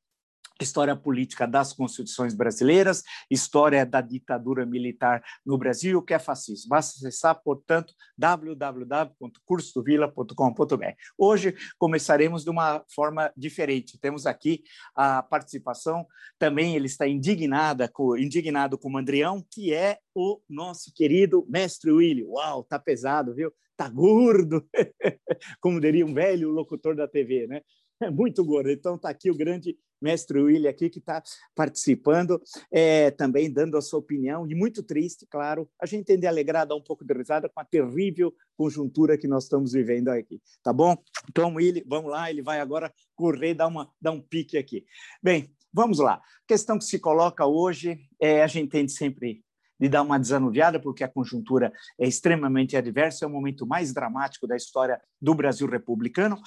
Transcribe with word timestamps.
História 0.62 0.96
política 0.96 1.48
das 1.48 1.74
constituições 1.74 2.34
brasileiras, 2.34 3.04
história 3.30 3.86
da 3.86 4.02
ditadura 4.02 4.66
militar 4.66 5.22
no 5.46 5.58
Brasil 5.58 5.98
o 5.98 6.02
que 6.02 6.14
é 6.14 6.20
fascismo. 6.20 6.70
Basta 6.70 6.98
acessar, 6.98 7.42
portanto, 7.44 7.94
www.cursodovila.com.br. 8.18 10.86
Hoje 11.18 11.56
começaremos 11.78 12.44
de 12.44 12.50
uma 12.50 12.84
forma 12.94 13.32
diferente. 13.36 14.00
Temos 14.00 14.26
aqui 14.26 14.64
a 14.96 15.24
participação, 15.24 16.06
também 16.40 16.76
ele 16.76 16.88
está 16.88 17.08
indignada, 17.08 17.92
indignado 18.18 18.78
com 18.78 18.94
o 18.94 18.98
Andrião, 18.98 19.46
que 19.52 19.74
é 19.74 19.98
o 20.16 20.40
nosso 20.50 20.94
querido 20.94 21.46
mestre 21.50 21.92
Willy. 21.92 22.24
Uau, 22.24 22.64
tá 22.64 22.80
pesado, 22.80 23.34
viu? 23.34 23.52
Tá 23.76 23.90
gordo, 23.90 24.68
como 25.62 25.80
diria 25.80 26.06
um 26.06 26.14
velho 26.14 26.50
locutor 26.50 26.96
da 26.96 27.08
TV, 27.08 27.46
né? 27.46 27.62
É 28.02 28.10
muito 28.10 28.44
gordo. 28.46 28.70
Então 28.70 28.96
está 28.96 29.10
aqui 29.10 29.32
o 29.32 29.36
grande 29.36 29.78
mestre 30.02 30.40
William 30.40 30.70
aqui 30.70 30.90
que 30.90 31.00
está 31.00 31.22
participando, 31.56 32.40
é, 32.72 33.10
também 33.10 33.52
dando 33.52 33.78
a 33.78 33.82
sua 33.82 34.00
opinião, 34.00 34.48
e 34.48 34.54
muito 34.54 34.84
triste, 34.84 35.26
claro, 35.26 35.68
a 35.82 35.88
gente 35.88 36.06
tem 36.06 36.20
de 36.20 36.28
alegrar, 36.28 36.68
dar 36.68 36.76
um 36.76 36.84
pouco 36.84 37.04
de 37.04 37.12
risada 37.14 37.50
com 37.50 37.60
a 37.60 37.66
terrível 37.66 38.32
conjuntura 38.56 39.18
que 39.18 39.28
nós 39.28 39.46
estamos 39.46 39.72
vivendo 39.72 40.10
aqui, 40.10 40.40
tá 40.62 40.72
bom? 40.72 40.96
Então, 41.28 41.56
William, 41.56 41.82
vamos 41.88 42.12
lá, 42.12 42.30
ele 42.30 42.44
vai 42.44 42.60
agora 42.60 42.94
correr, 43.16 43.56
dar, 43.56 43.66
uma, 43.66 43.92
dar 44.00 44.12
um 44.12 44.22
pique 44.22 44.56
aqui. 44.56 44.86
Bem, 45.22 45.52
vamos 45.74 45.98
lá. 45.98 46.14
A 46.14 46.22
questão 46.48 46.78
que 46.78 46.86
se 46.86 47.00
coloca 47.00 47.48
hoje 47.48 48.00
é 48.22 48.44
a 48.44 48.48
gente 48.48 48.70
tem 48.70 48.88
sempre 48.88 49.44
de 49.80 49.90
dar 49.90 50.04
uma 50.04 50.20
desanuviada, 50.20 50.80
porque 50.80 51.04
a 51.04 51.08
conjuntura 51.08 51.72
é 52.00 52.08
extremamente 52.08 52.78
adversa, 52.78 53.26
é 53.26 53.28
o 53.28 53.32
momento 53.32 53.66
mais 53.66 53.94
dramático 53.94 54.48
da 54.48 54.56
história 54.56 55.02
do 55.20 55.34
Brasil 55.34 55.68
republicano 55.68 56.40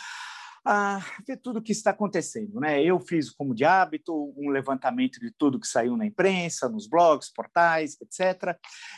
a 0.65 1.05
ver 1.27 1.39
tudo 1.39 1.59
o 1.59 1.63
que 1.63 1.73
está 1.73 1.91
acontecendo. 1.91 2.61
Né? 2.61 2.83
Eu 2.83 3.01
fiz, 3.01 3.31
como 3.31 3.55
de 3.55 3.65
hábito, 3.65 4.33
um 4.37 4.51
levantamento 4.51 5.19
de 5.21 5.31
tudo 5.31 5.61
que 5.61 5.67
saiu 5.67 5.97
na 5.97 6.07
imprensa, 6.07 6.69
nos 6.69 6.87
blogs, 6.87 7.33
portais, 7.33 7.97
etc. 8.01 8.57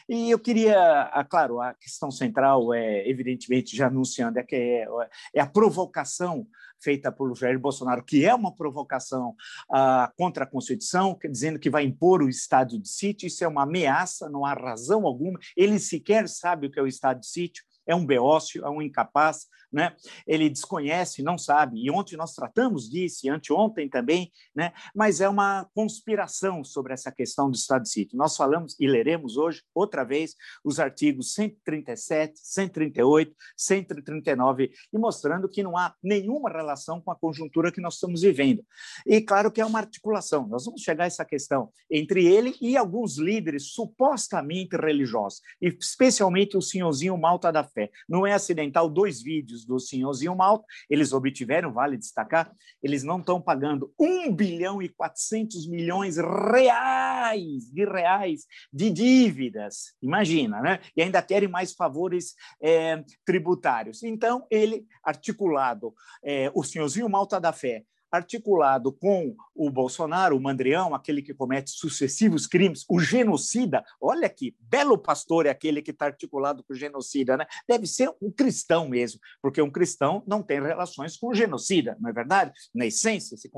E 0.09 0.31
eu 0.31 0.39
queria, 0.39 1.11
claro, 1.31 1.61
a 1.61 1.75
questão 1.75 2.11
central 2.11 2.73
é, 2.75 3.09
evidentemente, 3.09 3.77
já 3.77 3.87
anunciando, 3.87 4.39
é 4.39 4.43
que 4.43 4.57
é, 4.57 4.87
é 5.35 5.41
a 5.41 5.47
provocação 5.47 6.47
feita 6.83 7.13
por 7.13 7.35
Jair 7.37 7.59
Bolsonaro, 7.59 8.05
que 8.05 8.27
é 8.27 8.35
uma 8.35 8.55
provocação 8.55 9.37
ah, 9.71 10.13
contra 10.17 10.45
a 10.45 10.47
Constituição, 10.47 11.17
dizendo 11.31 11.59
que 11.59 11.71
vai 11.71 11.85
impor 11.85 12.23
o 12.23 12.29
estado 12.29 12.79
de 12.79 12.89
sítio. 12.89 13.27
Isso 13.27 13.45
é 13.45 13.49
uma 13.49 13.63
ameaça, 13.63 14.29
não 14.29 14.45
há 14.45 14.53
razão 14.53 15.07
alguma. 15.07 15.39
Ele 15.57 15.79
sequer 15.79 16.29
sabe 16.29 16.67
o 16.67 16.71
que 16.71 16.79
é 16.79 16.83
o 16.83 16.87
estado 16.87 17.21
de 17.21 17.29
sítio 17.29 17.65
é 17.87 17.95
um 17.95 18.05
beócio, 18.05 18.65
é 18.65 18.71
um 18.71 18.81
incapaz, 18.81 19.47
né? 19.73 19.97
ele 20.27 20.51
desconhece, 20.51 21.23
não 21.23 21.39
sabe. 21.39 21.83
E 21.83 21.91
ontem 21.91 22.17
nós 22.17 22.35
tratamos 22.35 22.89
disso, 22.89 23.27
e 23.27 23.31
anteontem 23.31 23.89
também, 23.89 24.31
né? 24.55 24.73
mas 24.95 25.21
é 25.21 25.29
uma 25.29 25.67
conspiração 25.75 26.63
sobre 26.63 26.93
essa 26.93 27.11
questão 27.11 27.51
do 27.51 27.57
Estado 27.57 27.83
de 27.83 27.89
sítio. 27.89 28.19
Nós 28.19 28.37
falamos 28.37 28.77
e 28.79 28.87
leremos 28.87 29.37
hoje, 29.37 29.63
outra 29.75 30.05
vez, 30.05 30.35
os 30.63 30.79
artigos 30.79 31.35
137, 31.35 32.39
138, 32.39 33.35
139, 33.57 34.71
e 34.93 34.99
mostrando 34.99 35.49
que 35.49 35.63
não 35.63 35.77
há 35.77 35.95
nenhuma 36.03 36.51
relação 36.51 37.01
com 37.01 37.11
a 37.11 37.17
conjuntura 37.17 37.73
que 37.73 37.81
nós 37.81 37.95
estamos 37.95 38.23
vivendo. 38.23 38.65
E 39.07 39.21
claro 39.21 39.51
que 39.51 39.61
é 39.61 39.65
uma 39.65 39.79
articulação, 39.79 40.47
nós 40.47 40.65
vamos 40.65 40.83
chegar 40.83 41.05
a 41.05 41.07
essa 41.07 41.25
questão 41.25 41.71
entre 41.91 42.27
ele 42.27 42.55
e 42.61 42.77
alguns 42.77 43.17
líderes 43.17 43.73
supostamente 43.73 44.77
religiosos, 44.77 45.41
especialmente 45.61 46.57
o 46.57 46.63
senhorzinho 46.63 47.17
Malta 47.17 47.53
da 47.53 47.65
Fé. 47.73 47.91
Não 48.09 48.27
é 48.27 48.33
acidental 48.33 48.89
dois 48.89 49.23
vídeos 49.23 49.65
do 49.65 49.79
senhorzinho 49.79 50.37
Malta, 50.37 50.65
eles 50.89 51.13
obtiveram, 51.13 51.73
vale 51.73 51.97
destacar, 51.97 52.53
eles 52.83 53.03
não 53.03 53.19
estão 53.19 53.41
pagando 53.41 53.93
1 53.99 54.35
bilhão 54.35 54.83
e 54.83 54.89
400 54.89 55.69
milhões 55.69 56.17
reais 56.17 57.71
de 57.73 57.85
reais 57.85 58.47
de 58.73 58.91
dívidas, 58.91 59.95
imagina, 60.01 60.61
né? 60.61 60.81
E 60.97 61.03
ainda 61.03 61.23
querem 61.23 61.49
mais 61.49 61.73
favores 61.73 62.35
é, 62.63 63.03
tributários. 63.25 64.03
Então, 64.03 64.47
ele, 64.51 64.87
articulado, 65.03 65.95
é, 66.23 66.51
o 66.55 66.63
senhorzinho 66.63 67.09
Malta 67.09 67.41
da 67.41 67.53
Fé, 67.53 67.85
articulado 68.13 68.93
com 68.93 69.35
o 69.55 69.71
Bolsonaro, 69.71 70.37
o 70.37 70.41
Mandrião, 70.41 70.95
aquele 70.95 71.23
que 71.23 71.33
comete 71.33 71.71
sucessivos 71.71 72.47
crimes, 72.47 72.85
o 72.89 73.01
genocida. 73.01 73.83
Olha 74.01 74.29
que 74.29 74.55
belo 74.61 74.99
pastor 74.99 75.47
é 75.47 75.51
aquele 75.51 75.81
que 75.81 75.91
está 75.91 76.07
articulado 76.07 76.63
com 76.63 76.75
o 76.75 76.77
genocida, 76.77 77.37
né? 77.37 77.47
Deve 77.67 77.87
ser 77.87 78.11
um 78.21 78.31
cristão 78.31 78.89
mesmo, 78.89 79.19
porque 79.41 79.63
um 79.63 79.71
cristão 79.71 80.23
não 80.27 80.43
tem 80.43 80.61
relações 80.61 81.17
com 81.17 81.29
o 81.29 81.35
genocida, 81.35 81.97
não 81.99 82.11
é 82.11 82.13
verdade? 82.13 82.53
Na 82.75 82.85
essência, 82.85 83.37
se 83.37 83.51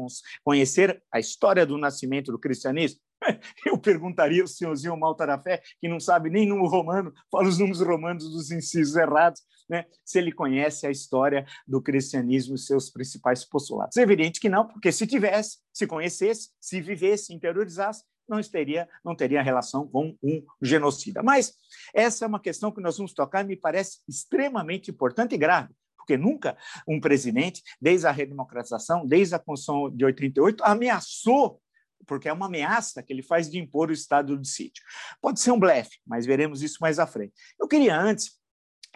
conhecer 0.45 1.03
a 1.13 1.19
história 1.19 1.67
do 1.67 1.77
nascimento 1.77 2.31
do 2.31 2.39
cristianismo, 2.39 3.01
Eu 3.67 3.79
perguntaria 3.79 4.43
ao 4.43 4.49
senhorzinho 4.49 4.97
Malta 4.97 5.27
da 5.27 5.39
Fé, 5.39 5.63
que 5.81 5.89
não 5.89 6.01
sabe 6.01 6.31
nem 6.31 6.47
número 6.47 6.69
romano, 6.69 7.13
fala 7.31 7.49
os 7.49 7.59
números 7.59 7.81
romanos 7.81 8.31
dos 8.31 8.51
incisos 8.51 8.97
errados, 8.97 9.43
né? 9.69 9.87
se 10.05 10.19
ele 10.19 10.33
conhece 10.33 10.87
a 10.87 10.91
história 10.91 11.47
do 11.67 11.81
cristianismo 11.81 12.55
e 12.55 12.59
seus 12.59 12.91
principais 12.91 13.45
postulados. 13.45 13.97
É 13.97 14.03
evidente 14.03 14.41
que 14.41 14.49
não, 14.49 14.67
porque 14.67 14.93
se 14.93 15.07
tivesse, 15.07 15.59
se 15.73 15.87
conhecesse, 15.87 16.51
se 16.61 16.81
vivesse, 16.81 17.33
interiorizasse, 17.35 18.05
não 18.29 18.41
teria, 18.43 18.89
não 19.05 19.15
teria 19.15 19.43
relação 19.43 19.87
com 19.87 20.17
um 20.23 20.43
genocida. 20.61 21.23
Mas 21.23 21.55
essa 21.95 22.25
é 22.25 22.29
uma 22.29 22.41
questão 22.41 22.73
que 22.73 22.81
nós 22.81 22.97
vamos 22.97 23.13
tocar 23.13 23.43
e 23.43 23.49
me 23.49 23.57
parece 23.57 23.99
extremamente 24.09 24.91
importante 24.91 25.35
e 25.35 25.39
grave, 25.39 25.75
porque 25.97 26.17
nunca 26.17 26.57
um 26.89 27.01
presidente, 27.01 27.63
desde 27.81 28.07
a 28.07 28.11
redemocratização, 28.11 29.07
desde 29.07 29.35
a 29.35 29.39
Constituição 29.39 29.95
de 29.95 30.05
88, 30.05 30.65
ameaçou 30.65 31.61
porque 32.07 32.29
é 32.29 32.33
uma 32.33 32.47
ameaça 32.47 33.03
que 33.03 33.13
ele 33.13 33.23
faz 33.23 33.51
de 33.51 33.59
impor 33.59 33.91
o 33.91 33.93
estado 33.93 34.39
de 34.39 34.49
sítio. 34.49 34.83
Pode 35.21 35.41
ser 35.41 35.51
um 35.51 35.59
blefe, 35.59 35.99
mas 36.07 36.27
veremos 36.27 36.63
isso 36.63 36.79
mais 36.81 36.99
à 36.99 37.07
frente. 37.07 37.35
Eu 37.59 37.69
queria 37.69 37.99
antes 37.99 38.39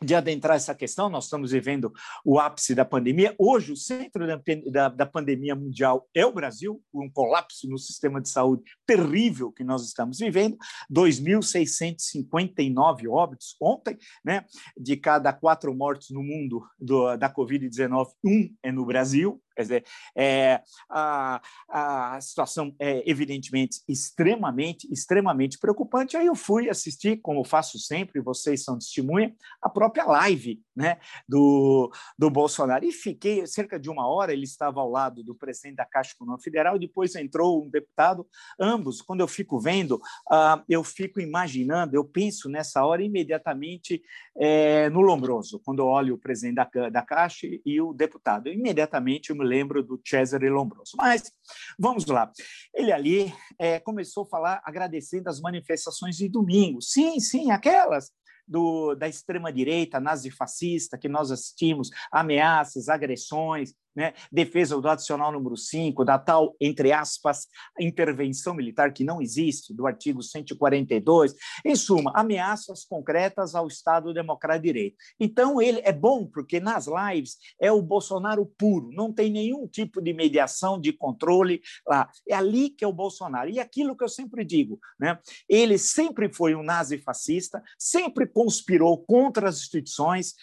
de 0.00 0.14
adentrar 0.14 0.56
essa 0.56 0.74
questão, 0.74 1.08
nós 1.08 1.24
estamos 1.24 1.50
vivendo 1.50 1.92
o 2.24 2.38
ápice 2.38 2.72
da 2.74 2.84
pandemia. 2.84 3.34
Hoje, 3.38 3.72
o 3.72 3.76
centro 3.76 4.26
da, 4.26 4.40
da, 4.70 4.88
da, 4.88 5.06
pandemia 5.06 5.56
mundial 5.56 6.08
é 6.14 6.24
o 6.24 6.32
Brasil, 6.32 6.80
um 6.94 7.10
colapso 7.10 7.68
no 7.68 7.76
sistema 7.78 8.20
de 8.20 8.28
saúde 8.28 8.62
terrível 8.86 9.50
que 9.50 9.64
nós 9.64 9.84
estamos 9.84 10.18
vivendo. 10.18 10.56
2.659 10.90 13.10
óbitos 13.10 13.56
ontem, 13.60 13.98
né? 14.24 14.44
De 14.76 14.96
cada 14.96 15.32
quatro 15.32 15.74
mortes 15.74 16.10
no 16.10 16.22
mundo 16.22 16.64
do, 16.78 17.16
da 17.16 17.28
Covid-19, 17.32 18.06
um 18.24 18.54
é 18.62 18.70
no 18.70 18.86
Brasil. 18.86 19.42
Quer 19.58 19.62
dizer, 19.62 19.84
é, 20.14 20.62
a, 20.88 21.42
a 21.68 22.20
situação 22.20 22.72
é 22.78 23.02
evidentemente 23.10 23.80
extremamente, 23.88 24.86
extremamente 24.88 25.58
preocupante. 25.58 26.16
Aí 26.16 26.26
eu 26.26 26.36
fui 26.36 26.70
assistir, 26.70 27.16
como 27.16 27.42
faço 27.42 27.76
sempre, 27.76 28.20
vocês 28.20 28.62
são 28.62 28.78
testemunha, 28.78 29.34
a 29.60 29.68
própria 29.68 30.04
live 30.04 30.62
né, 30.78 30.98
do, 31.28 31.90
do 32.16 32.30
Bolsonaro. 32.30 32.84
E 32.84 32.92
fiquei 32.92 33.44
cerca 33.48 33.80
de 33.80 33.90
uma 33.90 34.08
hora, 34.08 34.32
ele 34.32 34.44
estava 34.44 34.80
ao 34.80 34.88
lado 34.88 35.24
do 35.24 35.34
presidente 35.34 35.76
da 35.76 35.84
Caixa 35.84 36.12
Econômica 36.14 36.44
Federal, 36.44 36.78
depois 36.78 37.16
entrou 37.16 37.66
um 37.66 37.68
deputado. 37.68 38.24
Ambos, 38.60 39.02
quando 39.02 39.20
eu 39.20 39.26
fico 39.26 39.58
vendo, 39.58 39.96
uh, 40.30 40.62
eu 40.68 40.84
fico 40.84 41.20
imaginando, 41.20 41.96
eu 41.96 42.04
penso 42.04 42.48
nessa 42.48 42.84
hora 42.84 43.02
imediatamente 43.02 44.00
é, 44.36 44.88
no 44.90 45.00
Lombroso, 45.00 45.58
quando 45.64 45.80
eu 45.80 45.86
olho 45.86 46.14
o 46.14 46.18
presidente 46.18 46.54
da, 46.54 46.88
da 46.88 47.02
Caixa 47.02 47.48
e 47.66 47.80
o 47.80 47.92
deputado. 47.92 48.48
Imediatamente 48.48 49.30
eu 49.30 49.36
me 49.36 49.44
lembro 49.44 49.82
do 49.82 50.00
Cesare 50.04 50.48
Lombroso. 50.48 50.92
Mas 50.96 51.32
vamos 51.76 52.06
lá. 52.06 52.30
Ele 52.72 52.92
ali 52.92 53.34
é, 53.58 53.80
começou 53.80 54.22
a 54.22 54.28
falar 54.28 54.62
agradecendo 54.64 55.28
as 55.28 55.40
manifestações 55.40 56.16
de 56.16 56.28
domingo. 56.28 56.80
Sim, 56.80 57.18
sim, 57.18 57.50
aquelas 57.50 58.12
do, 58.48 58.94
da 58.94 59.06
extrema-direita 59.06 60.00
nazifascista 60.00 60.96
que 60.96 61.08
nós 61.08 61.30
assistimos, 61.30 61.90
ameaças, 62.10 62.88
agressões, 62.88 63.74
né? 63.98 64.14
defesa 64.30 64.80
do 64.80 64.88
adicional 64.88 65.32
número 65.32 65.56
5, 65.56 66.04
da 66.04 66.16
tal, 66.20 66.54
entre 66.60 66.92
aspas, 66.92 67.48
intervenção 67.80 68.54
militar 68.54 68.92
que 68.92 69.02
não 69.02 69.20
existe, 69.20 69.74
do 69.74 69.88
artigo 69.88 70.22
142, 70.22 71.34
em 71.64 71.74
suma, 71.74 72.12
ameaças 72.14 72.84
concretas 72.84 73.56
ao 73.56 73.66
Estado 73.66 74.14
Democrático 74.14 74.62
de 74.62 74.68
Direito. 74.68 74.96
Então, 75.18 75.60
ele 75.60 75.80
é 75.82 75.92
bom, 75.92 76.24
porque 76.26 76.60
nas 76.60 76.86
lives 76.86 77.38
é 77.60 77.72
o 77.72 77.82
Bolsonaro 77.82 78.46
puro, 78.56 78.92
não 78.92 79.12
tem 79.12 79.32
nenhum 79.32 79.66
tipo 79.66 80.00
de 80.00 80.12
mediação, 80.12 80.80
de 80.80 80.92
controle 80.92 81.60
lá. 81.84 82.08
É 82.28 82.36
ali 82.36 82.70
que 82.70 82.84
é 82.84 82.86
o 82.86 82.92
Bolsonaro. 82.92 83.50
E 83.50 83.58
aquilo 83.58 83.96
que 83.96 84.04
eu 84.04 84.08
sempre 84.08 84.44
digo, 84.44 84.78
né? 84.98 85.18
ele 85.48 85.76
sempre 85.76 86.32
foi 86.32 86.54
um 86.54 86.62
nazifascista, 86.62 87.60
sempre 87.76 88.28
conspirou 88.28 88.96
contra 89.04 89.48
as 89.48 89.56
instituições, 89.56 90.34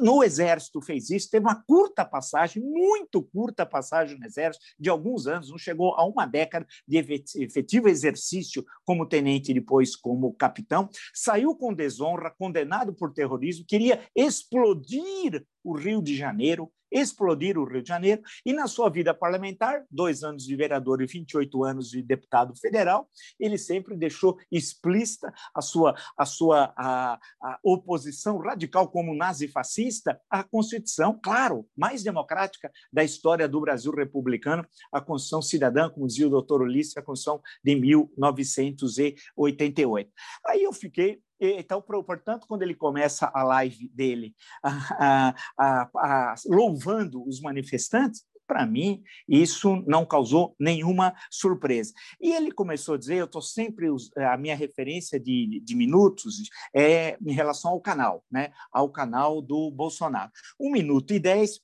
no 0.00 0.24
Exército 0.24 0.82
fez 0.82 1.10
isso, 1.10 1.30
teve 1.30 1.46
uma 1.46 1.62
curta 1.62 2.04
passagem, 2.04 2.60
muito 2.60 2.87
curta 3.32 3.66
passagem 3.66 4.18
no 4.18 4.26
Exército, 4.26 4.64
de 4.78 4.88
alguns 4.88 5.26
anos, 5.26 5.50
não 5.50 5.58
chegou 5.58 5.94
a 5.94 6.04
uma 6.04 6.26
década 6.26 6.66
de 6.86 6.98
efetivo 6.98 7.88
exercício 7.88 8.64
como 8.84 9.06
tenente 9.06 9.50
e 9.50 9.54
depois 9.54 9.96
como 9.96 10.34
capitão, 10.34 10.88
saiu 11.14 11.54
com 11.54 11.72
desonra, 11.72 12.30
condenado 12.30 12.94
por 12.94 13.12
terrorismo, 13.12 13.64
queria 13.66 14.00
explodir 14.14 15.44
o 15.62 15.76
Rio 15.76 16.02
de 16.02 16.16
Janeiro, 16.16 16.70
explodir 16.90 17.58
o 17.58 17.64
Rio 17.64 17.82
de 17.82 17.88
Janeiro, 17.88 18.22
e 18.44 18.52
na 18.52 18.66
sua 18.66 18.88
vida 18.88 19.14
parlamentar, 19.14 19.84
dois 19.90 20.22
anos 20.22 20.44
de 20.44 20.56
vereador 20.56 21.02
e 21.02 21.06
28 21.06 21.64
anos 21.64 21.90
de 21.90 22.02
deputado 22.02 22.54
federal, 22.56 23.08
ele 23.38 23.58
sempre 23.58 23.96
deixou 23.96 24.38
explícita 24.50 25.32
a 25.54 25.60
sua, 25.60 25.94
a 26.16 26.24
sua 26.24 26.72
a, 26.76 27.18
a 27.42 27.58
oposição 27.62 28.38
radical 28.38 28.88
como 28.88 29.14
nazifascista 29.14 30.18
à 30.30 30.42
Constituição, 30.42 31.18
claro, 31.22 31.68
mais 31.76 32.02
democrática 32.02 32.72
da 32.92 33.04
história 33.04 33.48
do 33.48 33.60
Brasil 33.60 33.92
republicano, 33.92 34.66
a 34.92 35.00
Constituição 35.00 35.42
Cidadã, 35.42 35.90
como 35.90 36.06
dizia 36.06 36.26
o 36.26 36.30
doutor 36.30 36.62
Ulisses, 36.62 36.96
a 36.96 37.02
Constituição 37.02 37.42
de 37.62 37.76
1988. 37.76 40.10
Aí 40.46 40.62
eu 40.62 40.72
fiquei 40.72 41.20
então, 41.40 41.80
portanto, 41.80 42.46
quando 42.46 42.62
ele 42.62 42.74
começa 42.74 43.30
a 43.32 43.42
live 43.42 43.88
dele 43.88 44.34
a, 44.62 45.34
a, 45.58 45.90
a, 45.96 46.34
louvando 46.46 47.26
os 47.26 47.40
manifestantes, 47.40 48.24
para 48.48 48.64
mim, 48.64 49.04
isso 49.28 49.84
não 49.86 50.06
causou 50.06 50.56
nenhuma 50.58 51.14
surpresa. 51.30 51.92
E 52.18 52.32
ele 52.32 52.50
começou 52.50 52.94
a 52.94 52.98
dizer: 52.98 53.16
eu 53.16 53.26
estou 53.26 53.42
sempre. 53.42 53.86
A 54.16 54.38
minha 54.38 54.56
referência 54.56 55.20
de, 55.20 55.60
de 55.62 55.76
minutos 55.76 56.36
é 56.74 57.18
em 57.24 57.32
relação 57.32 57.72
ao 57.72 57.80
canal, 57.80 58.24
né? 58.30 58.50
ao 58.72 58.90
canal 58.90 59.42
do 59.42 59.70
Bolsonaro. 59.70 60.32
Um 60.58 60.72
minuto 60.72 61.12
e 61.12 61.18
dez, 61.18 61.60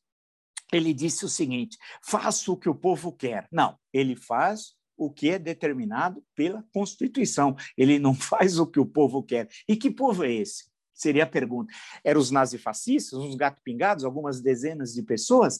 ele 0.70 0.92
disse 0.92 1.24
o 1.24 1.28
seguinte: 1.28 1.78
faço 2.02 2.52
o 2.52 2.56
que 2.56 2.68
o 2.68 2.74
povo 2.74 3.10
quer. 3.10 3.48
Não, 3.50 3.78
ele 3.92 4.14
faz 4.14 4.74
o 4.96 5.10
que 5.10 5.30
é 5.30 5.38
determinado 5.38 6.22
pela 6.34 6.64
Constituição. 6.72 7.56
Ele 7.76 7.98
não 7.98 8.14
faz 8.14 8.58
o 8.58 8.66
que 8.66 8.80
o 8.80 8.86
povo 8.86 9.22
quer. 9.22 9.48
E 9.68 9.76
que 9.76 9.90
povo 9.90 10.24
é 10.24 10.32
esse? 10.32 10.64
Seria 10.94 11.24
a 11.24 11.26
pergunta. 11.26 11.74
Eram 12.04 12.20
os 12.20 12.30
nazifascistas, 12.30 13.18
os 13.18 13.34
gato-pingados, 13.34 14.04
algumas 14.04 14.40
dezenas 14.40 14.92
de 14.92 15.02
pessoas? 15.02 15.58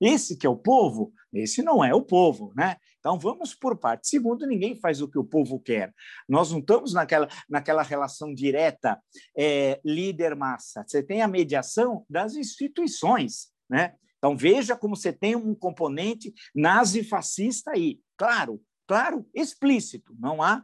Esse 0.00 0.34
que 0.34 0.46
é 0.46 0.50
o 0.50 0.56
povo? 0.56 1.12
Esse 1.32 1.62
não 1.62 1.84
é 1.84 1.94
o 1.94 2.00
povo, 2.00 2.52
né? 2.56 2.76
Então 2.98 3.18
vamos 3.18 3.54
por 3.54 3.76
parte. 3.76 4.08
Segundo, 4.08 4.46
ninguém 4.46 4.74
faz 4.74 5.02
o 5.02 5.08
que 5.08 5.18
o 5.18 5.24
povo 5.24 5.60
quer. 5.60 5.92
Nós 6.26 6.50
não 6.50 6.60
estamos 6.60 6.94
naquela, 6.94 7.28
naquela 7.50 7.82
relação 7.82 8.32
direta 8.32 8.98
é, 9.36 9.78
líder-massa. 9.84 10.84
Você 10.86 11.02
tem 11.02 11.20
a 11.20 11.28
mediação 11.28 12.06
das 12.08 12.34
instituições, 12.34 13.48
né? 13.68 13.94
Então 14.16 14.36
veja 14.36 14.76
como 14.76 14.94
você 14.94 15.12
tem 15.12 15.34
um 15.34 15.52
componente 15.52 16.32
nazifascista 16.54 17.72
aí 17.72 17.98
claro, 18.22 18.62
claro, 18.86 19.26
explícito. 19.34 20.14
Não 20.16 20.40
há 20.40 20.62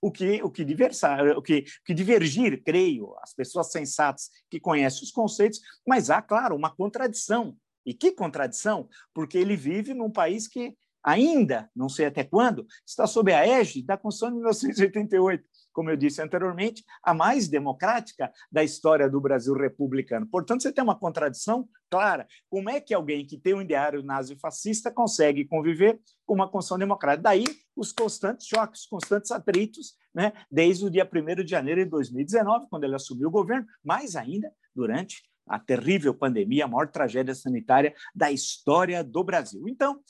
o 0.00 0.08
que, 0.08 0.40
o 0.40 0.48
que, 0.48 0.64
diversar, 0.64 1.36
o 1.36 1.42
que, 1.42 1.64
o 1.80 1.84
que 1.84 1.94
divergir, 1.94 2.62
creio, 2.62 3.16
as 3.20 3.34
pessoas 3.34 3.72
sensatas 3.72 4.30
que 4.48 4.60
conhecem 4.60 5.02
os 5.02 5.10
conceitos, 5.10 5.60
mas 5.84 6.10
há, 6.10 6.22
claro, 6.22 6.54
uma 6.54 6.70
contradição. 6.70 7.56
E 7.84 7.92
que 7.92 8.12
contradição? 8.12 8.88
Porque 9.12 9.36
ele 9.36 9.56
vive 9.56 9.92
num 9.92 10.12
país 10.12 10.46
que 10.46 10.76
ainda, 11.02 11.68
não 11.74 11.88
sei 11.88 12.06
até 12.06 12.22
quando, 12.22 12.64
está 12.86 13.04
sob 13.08 13.32
a 13.32 13.44
égide 13.44 13.84
da 13.84 13.96
Constituição 13.96 14.28
de 14.28 14.36
1988 14.36 15.44
como 15.72 15.90
eu 15.90 15.96
disse 15.96 16.22
anteriormente, 16.22 16.84
a 17.02 17.14
mais 17.14 17.48
democrática 17.48 18.30
da 18.50 18.62
história 18.62 19.08
do 19.08 19.20
Brasil 19.20 19.54
republicano. 19.54 20.26
Portanto, 20.26 20.62
você 20.62 20.72
tem 20.72 20.84
uma 20.84 20.98
contradição 20.98 21.68
clara. 21.90 22.26
Como 22.48 22.70
é 22.70 22.80
que 22.80 22.94
alguém 22.94 23.26
que 23.26 23.38
tem 23.38 23.54
um 23.54 23.62
ideário 23.62 24.02
nazi-fascista 24.02 24.90
consegue 24.90 25.44
conviver 25.44 26.00
com 26.24 26.34
uma 26.34 26.48
Constituição 26.48 26.78
democrática? 26.78 27.22
Daí 27.22 27.44
os 27.76 27.92
constantes 27.92 28.46
choques, 28.46 28.86
constantes 28.86 29.30
atritos, 29.30 29.94
né? 30.14 30.32
desde 30.50 30.86
o 30.86 30.90
dia 30.90 31.08
1 31.10 31.42
de 31.44 31.50
janeiro 31.50 31.84
de 31.84 31.90
2019, 31.90 32.66
quando 32.70 32.84
ele 32.84 32.94
assumiu 32.94 33.28
o 33.28 33.32
governo, 33.32 33.66
mais 33.84 34.16
ainda 34.16 34.50
durante 34.74 35.22
a 35.46 35.58
terrível 35.58 36.14
pandemia, 36.14 36.64
a 36.64 36.68
maior 36.68 36.88
tragédia 36.88 37.34
sanitária 37.34 37.94
da 38.14 38.30
história 38.30 39.02
do 39.02 39.24
Brasil. 39.24 39.68
Então, 39.68 40.00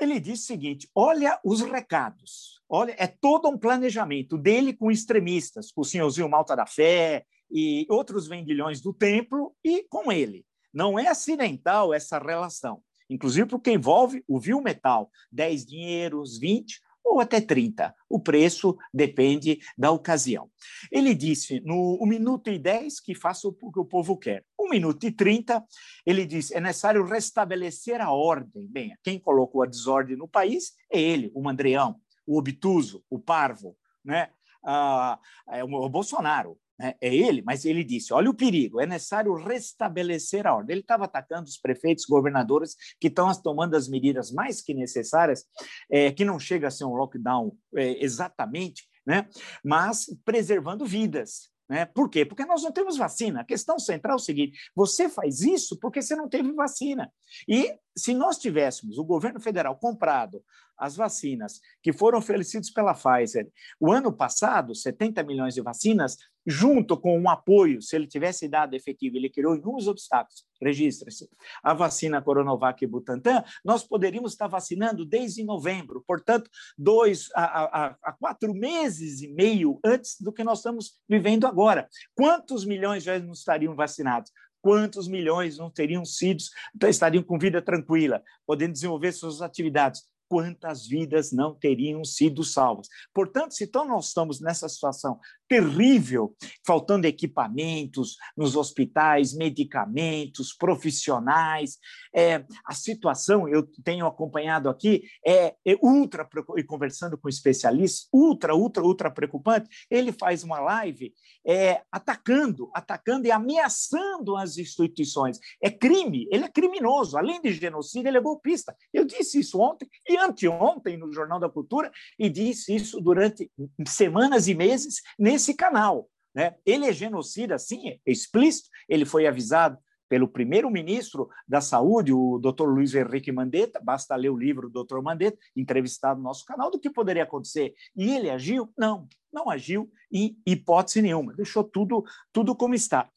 ele 0.00 0.20
diz 0.20 0.40
o 0.40 0.46
seguinte: 0.46 0.88
olha 0.94 1.38
os 1.44 1.60
recados, 1.60 2.60
olha, 2.68 2.94
é 2.98 3.06
todo 3.06 3.48
um 3.48 3.58
planejamento 3.58 4.36
dele 4.36 4.72
com 4.72 4.90
extremistas, 4.90 5.72
com 5.72 5.80
o 5.80 5.84
senhorzinho 5.84 6.28
Malta 6.28 6.54
da 6.54 6.66
Fé 6.66 7.24
e 7.50 7.86
outros 7.88 8.26
vendilhões 8.26 8.80
do 8.80 8.92
templo 8.92 9.54
e 9.64 9.84
com 9.88 10.12
ele. 10.12 10.44
Não 10.72 10.98
é 10.98 11.08
acidental 11.08 11.94
essa 11.94 12.18
relação, 12.18 12.82
inclusive 13.08 13.48
porque 13.48 13.72
envolve 13.72 14.22
o 14.28 14.38
vil 14.38 14.60
metal, 14.60 15.10
10 15.32 15.66
dinheiros, 15.66 16.38
20, 16.38 16.80
ou 17.08 17.20
até 17.20 17.40
30. 17.40 17.94
O 18.08 18.20
preço 18.20 18.76
depende 18.92 19.58
da 19.76 19.90
ocasião. 19.90 20.50
Ele 20.92 21.14
disse 21.14 21.60
no 21.60 21.98
1 22.02 22.06
minuto 22.06 22.50
e 22.50 22.58
10 22.58 23.00
que 23.00 23.14
faça 23.14 23.48
o 23.48 23.52
que 23.52 23.80
o 23.80 23.84
povo 23.84 24.16
quer. 24.16 24.44
1 24.58 24.68
minuto 24.68 25.04
e 25.04 25.10
30, 25.10 25.64
ele 26.04 26.26
disse 26.26 26.54
é 26.54 26.60
necessário 26.60 27.04
restabelecer 27.04 28.00
a 28.00 28.12
ordem. 28.12 28.66
Bem, 28.68 28.94
quem 29.02 29.18
colocou 29.18 29.62
a 29.62 29.66
desordem 29.66 30.16
no 30.16 30.28
país 30.28 30.72
é 30.92 31.00
ele, 31.00 31.30
o 31.34 31.42
Mandreão, 31.42 31.96
o 32.26 32.38
obtuso, 32.38 33.02
o 33.08 33.18
parvo, 33.18 33.76
né? 34.04 34.30
Ah, 34.62 35.18
é 35.48 35.64
o 35.64 35.88
Bolsonaro 35.88 36.58
né? 36.78 36.94
é 37.00 37.14
ele, 37.14 37.42
mas 37.42 37.64
ele 37.64 37.82
disse: 37.82 38.12
olha 38.12 38.30
o 38.30 38.34
perigo, 38.34 38.80
é 38.80 38.86
necessário 38.86 39.34
restabelecer 39.34 40.46
a 40.46 40.54
ordem. 40.54 40.74
Ele 40.74 40.80
estava 40.80 41.04
atacando 41.04 41.48
os 41.48 41.58
prefeitos, 41.58 42.04
governadores 42.04 42.76
que 43.00 43.08
estão 43.08 43.32
tomando 43.42 43.74
as 43.74 43.88
medidas 43.88 44.30
mais 44.30 44.60
que 44.60 44.72
necessárias, 44.72 45.44
é, 45.90 46.12
que 46.12 46.24
não 46.24 46.38
chega 46.38 46.68
a 46.68 46.70
ser 46.70 46.84
um 46.84 46.94
lockdown 46.94 47.56
é, 47.74 48.02
exatamente, 48.04 48.88
né? 49.06 49.28
mas 49.64 50.06
preservando 50.24 50.86
vidas. 50.86 51.50
Né? 51.68 51.84
Por 51.84 52.08
quê? 52.08 52.24
Porque 52.24 52.46
nós 52.46 52.62
não 52.62 52.72
temos 52.72 52.96
vacina. 52.96 53.42
A 53.42 53.44
questão 53.44 53.78
central 53.78 54.14
é 54.14 54.16
o 54.16 54.24
seguinte: 54.24 54.58
você 54.74 55.08
faz 55.08 55.40
isso 55.40 55.78
porque 55.78 56.00
você 56.00 56.16
não 56.16 56.28
teve 56.28 56.50
vacina. 56.52 57.12
E 57.46 57.76
se 57.96 58.14
nós 58.14 58.38
tivéssemos 58.38 58.96
o 58.96 59.04
governo 59.04 59.38
federal 59.38 59.76
comprado 59.76 60.42
as 60.78 60.96
vacinas 60.96 61.60
que 61.82 61.92
foram 61.92 62.18
oferecidas 62.18 62.70
pela 62.70 62.94
Pfizer 62.94 63.50
o 63.80 63.92
ano 63.92 64.12
passado, 64.12 64.74
70 64.74 65.22
milhões 65.24 65.54
de 65.54 65.60
vacinas, 65.60 66.16
junto 66.48 66.96
com 66.96 67.20
um 67.20 67.28
apoio, 67.28 67.82
se 67.82 67.94
ele 67.94 68.06
tivesse 68.06 68.48
dado 68.48 68.74
efetivo, 68.74 69.18
ele 69.18 69.28
criou 69.28 69.54
inúmeros 69.54 69.86
obstáculos, 69.86 70.46
registra-se, 70.60 71.28
a 71.62 71.74
vacina 71.74 72.22
Coronavac 72.22 72.82
e 72.82 72.86
Butantan, 72.86 73.44
nós 73.62 73.84
poderíamos 73.84 74.32
estar 74.32 74.46
vacinando 74.46 75.04
desde 75.04 75.44
novembro, 75.44 76.02
portanto, 76.06 76.50
dois 76.76 77.28
a, 77.34 77.44
a, 77.44 77.96
a 78.02 78.12
quatro 78.12 78.54
meses 78.54 79.20
e 79.20 79.28
meio 79.28 79.78
antes 79.84 80.16
do 80.18 80.32
que 80.32 80.42
nós 80.42 80.60
estamos 80.60 80.94
vivendo 81.06 81.46
agora. 81.46 81.86
Quantos 82.14 82.64
milhões 82.64 83.04
já 83.04 83.18
não 83.18 83.32
estariam 83.32 83.76
vacinados? 83.76 84.32
quantos 84.60 85.06
milhões 85.06 85.56
não 85.56 85.70
teriam 85.70 86.04
sido, 86.04 86.42
estariam 86.88 87.22
com 87.22 87.38
vida 87.38 87.62
tranquila, 87.62 88.20
podendo 88.44 88.72
desenvolver 88.72 89.12
suas 89.12 89.40
atividades. 89.40 90.02
Quantas 90.28 90.86
vidas 90.86 91.32
não 91.32 91.54
teriam 91.54 92.04
sido 92.04 92.44
salvas. 92.44 92.88
Portanto, 93.14 93.54
se 93.54 93.64
então 93.64 93.84
nós 93.86 94.08
estamos 94.08 94.40
nessa 94.40 94.68
situação 94.68 95.18
terrível, 95.48 96.36
faltando 96.64 97.06
equipamentos 97.06 98.16
nos 98.36 98.54
hospitais, 98.54 99.34
medicamentos, 99.34 100.52
profissionais, 100.52 101.78
é, 102.14 102.44
a 102.66 102.74
situação, 102.74 103.48
eu 103.48 103.66
tenho 103.82 104.06
acompanhado 104.06 104.68
aqui, 104.68 105.04
é, 105.26 105.54
é 105.66 105.76
ultra, 105.82 106.28
e 106.56 106.62
conversando 106.62 107.16
com 107.16 107.28
especialistas, 107.28 108.08
ultra, 108.12 108.54
ultra, 108.54 108.82
ultra 108.82 109.10
preocupante. 109.10 109.68
Ele 109.90 110.12
faz 110.12 110.44
uma 110.44 110.60
live 110.60 111.14
é, 111.46 111.82
atacando, 111.90 112.70
atacando 112.74 113.26
e 113.26 113.30
ameaçando 113.30 114.36
as 114.36 114.58
instituições. 114.58 115.38
É 115.62 115.70
crime, 115.70 116.28
ele 116.30 116.44
é 116.44 116.48
criminoso, 116.48 117.16
além 117.16 117.40
de 117.40 117.52
genocídio, 117.52 118.08
ele 118.08 118.18
é 118.18 118.20
golpista. 118.20 118.76
Eu 118.92 119.06
disse 119.06 119.40
isso 119.40 119.58
ontem 119.58 119.88
e 120.06 120.17
anteontem 120.18 120.96
no 120.96 121.12
Jornal 121.12 121.40
da 121.40 121.48
Cultura 121.48 121.90
e 122.18 122.28
disse 122.28 122.74
isso 122.74 123.00
durante 123.00 123.50
semanas 123.86 124.48
e 124.48 124.54
meses 124.54 125.02
nesse 125.18 125.54
canal. 125.54 126.08
Né? 126.34 126.54
Ele 126.64 126.86
é 126.86 126.92
genocida, 126.92 127.58
sim, 127.58 127.88
é 127.88 127.98
explícito. 128.06 128.68
Ele 128.88 129.04
foi 129.04 129.26
avisado 129.26 129.78
pelo 130.08 130.26
primeiro-ministro 130.26 131.28
da 131.46 131.60
Saúde, 131.60 132.12
o 132.12 132.38
Dr. 132.38 132.64
Luiz 132.64 132.94
Henrique 132.94 133.30
Mandetta, 133.30 133.80
basta 133.82 134.16
ler 134.16 134.30
o 134.30 134.36
livro 134.36 134.70
do 134.70 134.82
Dr. 134.84 135.00
Mandetta, 135.02 135.38
entrevistado 135.54 136.18
no 136.18 136.24
nosso 136.24 136.44
canal, 136.44 136.70
do 136.70 136.78
que 136.78 136.88
poderia 136.88 137.24
acontecer. 137.24 137.74
E 137.94 138.10
ele 138.10 138.30
agiu? 138.30 138.72
Não, 138.76 139.06
não 139.32 139.50
agiu 139.50 139.90
em 140.10 140.36
hipótese 140.46 141.02
nenhuma, 141.02 141.34
deixou 141.34 141.62
tudo, 141.62 142.04
tudo 142.32 142.56
como 142.56 142.74
está. 142.74 143.08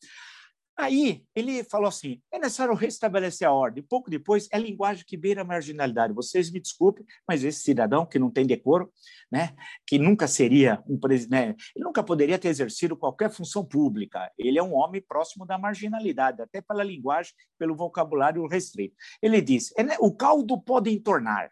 Aí 0.77 1.23
ele 1.35 1.63
falou 1.63 1.87
assim: 1.87 2.21
é 2.31 2.39
necessário 2.39 2.73
restabelecer 2.73 3.47
a 3.47 3.51
ordem. 3.51 3.83
Pouco 3.83 4.09
depois, 4.09 4.47
é 4.51 4.57
linguagem 4.57 5.03
que 5.05 5.17
beira 5.17 5.41
a 5.41 5.45
marginalidade. 5.45 6.13
Vocês 6.13 6.51
me 6.51 6.59
desculpem, 6.59 7.05
mas 7.27 7.43
esse 7.43 7.61
cidadão 7.61 8.05
que 8.05 8.17
não 8.17 8.31
tem 8.31 8.45
decoro, 8.45 8.91
né, 9.31 9.53
que 9.85 9.99
nunca 9.99 10.27
seria 10.27 10.81
um 10.87 10.99
presidente, 10.99 11.31
né, 11.31 11.55
ele 11.75 11.85
nunca 11.85 12.03
poderia 12.03 12.39
ter 12.39 12.47
exercido 12.47 12.97
qualquer 12.97 13.29
função 13.29 13.65
pública. 13.65 14.31
Ele 14.37 14.57
é 14.57 14.63
um 14.63 14.73
homem 14.73 15.01
próximo 15.01 15.45
da 15.45 15.57
marginalidade, 15.57 16.41
até 16.41 16.61
pela 16.61 16.83
linguagem, 16.83 17.33
pelo 17.59 17.75
vocabulário 17.75 18.45
restrito. 18.47 18.95
Ele 19.21 19.41
disse: 19.41 19.73
é, 19.77 19.97
o 19.99 20.13
caldo 20.13 20.59
pode 20.59 20.89
entornar. 20.89 21.51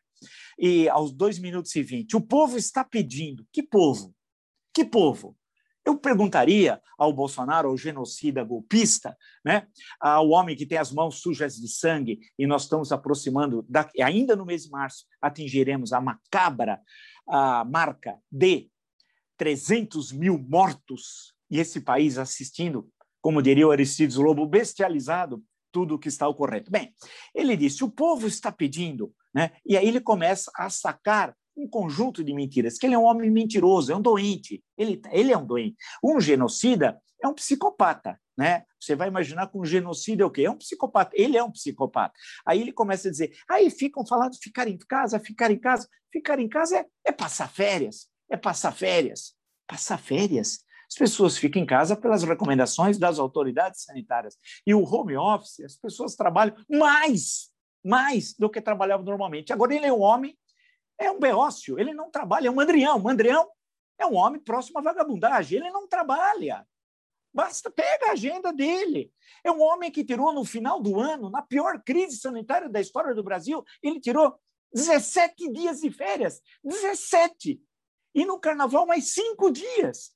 E 0.57 0.89
aos 0.89 1.13
dois 1.13 1.39
minutos 1.39 1.73
e 1.75 1.83
vinte, 1.83 2.15
o 2.15 2.21
povo 2.21 2.57
está 2.57 2.83
pedindo. 2.83 3.45
Que 3.53 3.63
povo? 3.63 4.13
Que 4.73 4.83
povo? 4.83 5.38
Eu 5.89 5.97
perguntaria 5.97 6.79
ao 6.99 7.11
Bolsonaro, 7.11 7.69
ao 7.69 7.75
genocida 7.75 8.43
golpista, 8.43 9.17
né, 9.43 9.65
ao 9.99 10.29
homem 10.29 10.55
que 10.55 10.67
tem 10.67 10.77
as 10.77 10.91
mãos 10.91 11.19
sujas 11.19 11.55
de 11.55 11.67
sangue, 11.67 12.19
e 12.37 12.45
nós 12.45 12.63
estamos 12.63 12.91
aproximando, 12.91 13.65
da, 13.67 13.89
ainda 13.99 14.35
no 14.35 14.45
mês 14.45 14.65
de 14.65 14.69
março, 14.69 15.07
atingiremos 15.19 15.91
a 15.91 15.99
macabra 15.99 16.79
a 17.27 17.65
marca 17.65 18.19
de 18.31 18.69
300 19.35 20.11
mil 20.11 20.37
mortos, 20.37 21.33
e 21.49 21.57
esse 21.57 21.81
país 21.81 22.19
assistindo, 22.19 22.87
como 23.19 23.41
diria 23.41 23.67
o 23.67 23.71
Aristides 23.71 24.15
Lobo, 24.15 24.45
bestializado, 24.45 25.43
tudo 25.71 25.95
o 25.95 25.99
que 25.99 26.07
está 26.07 26.27
ocorrendo. 26.27 26.69
Bem, 26.69 26.93
ele 27.33 27.57
disse: 27.57 27.83
o 27.83 27.89
povo 27.89 28.27
está 28.27 28.51
pedindo, 28.51 29.11
né? 29.33 29.53
e 29.65 29.75
aí 29.75 29.87
ele 29.87 30.01
começa 30.01 30.51
a 30.55 30.69
sacar 30.69 31.35
um 31.59 31.67
conjunto 31.67 32.23
de 32.23 32.33
mentiras, 32.33 32.77
que 32.77 32.87
ele 32.87 32.95
é 32.95 32.97
um 32.97 33.03
homem 33.03 33.29
mentiroso, 33.29 33.91
é 33.91 33.95
um 33.95 34.01
doente, 34.01 34.63
ele, 34.77 35.01
ele 35.11 35.31
é 35.31 35.37
um 35.37 35.45
doente. 35.45 35.75
Um 36.03 36.19
genocida 36.19 36.99
é 37.21 37.27
um 37.27 37.33
psicopata, 37.33 38.19
né? 38.37 38.63
Você 38.79 38.95
vai 38.95 39.09
imaginar 39.09 39.47
que 39.47 39.57
um 39.57 39.65
genocida 39.65 40.23
é 40.23 40.25
o 40.25 40.31
quê? 40.31 40.43
É 40.43 40.49
um 40.49 40.57
psicopata, 40.57 41.11
ele 41.13 41.37
é 41.37 41.43
um 41.43 41.51
psicopata. 41.51 42.13
Aí 42.45 42.61
ele 42.61 42.71
começa 42.71 43.09
a 43.09 43.11
dizer, 43.11 43.31
aí 43.49 43.69
ficam 43.69 44.05
falando 44.05 44.35
ficar 44.41 44.67
em 44.67 44.77
casa, 44.77 45.19
ficar 45.19 45.51
em 45.51 45.59
casa, 45.59 45.87
ficar 46.11 46.39
em 46.39 46.47
casa 46.47 46.77
é, 46.77 46.85
é 47.05 47.11
passar 47.11 47.49
férias, 47.49 48.07
é 48.29 48.37
passar 48.37 48.71
férias, 48.71 49.35
passar 49.67 49.97
férias. 49.97 50.59
As 50.89 50.95
pessoas 50.95 51.37
ficam 51.37 51.61
em 51.61 51.65
casa 51.65 51.95
pelas 51.95 52.23
recomendações 52.23 52.97
das 52.97 53.19
autoridades 53.19 53.83
sanitárias. 53.83 54.35
E 54.65 54.73
o 54.73 54.83
home 54.83 55.17
office, 55.17 55.59
as 55.59 55.75
pessoas 55.75 56.15
trabalham 56.15 56.55
mais, 56.69 57.49
mais 57.83 58.33
do 58.33 58.49
que 58.49 58.61
trabalhavam 58.61 59.05
normalmente. 59.05 59.53
Agora 59.53 59.75
ele 59.75 59.85
é 59.85 59.93
um 59.93 60.01
homem 60.01 60.35
é 60.99 61.09
um 61.09 61.19
beócio, 61.19 61.79
ele 61.79 61.93
não 61.93 62.11
trabalha, 62.11 62.47
é 62.47 62.51
um 62.51 62.55
mandrião. 62.55 62.99
Mandrião 62.99 63.49
é 63.97 64.05
um 64.05 64.15
homem 64.15 64.39
próximo 64.39 64.79
à 64.79 64.81
vagabundagem, 64.81 65.59
ele 65.59 65.71
não 65.71 65.87
trabalha. 65.87 66.67
Basta, 67.33 67.71
pega 67.71 68.07
a 68.07 68.11
agenda 68.11 68.51
dele. 68.51 69.11
É 69.43 69.51
um 69.51 69.61
homem 69.61 69.91
que 69.91 70.03
tirou 70.03 70.33
no 70.33 70.43
final 70.43 70.81
do 70.81 70.99
ano, 70.99 71.29
na 71.29 71.41
pior 71.41 71.81
crise 71.83 72.17
sanitária 72.17 72.67
da 72.67 72.81
história 72.81 73.15
do 73.15 73.23
Brasil, 73.23 73.63
ele 73.81 73.99
tirou 73.99 74.37
17 74.73 75.51
dias 75.51 75.79
de 75.79 75.89
férias. 75.89 76.41
17! 76.63 77.61
E 78.13 78.25
no 78.25 78.39
carnaval, 78.39 78.85
mais 78.85 79.13
cinco 79.13 79.51
dias. 79.51 80.11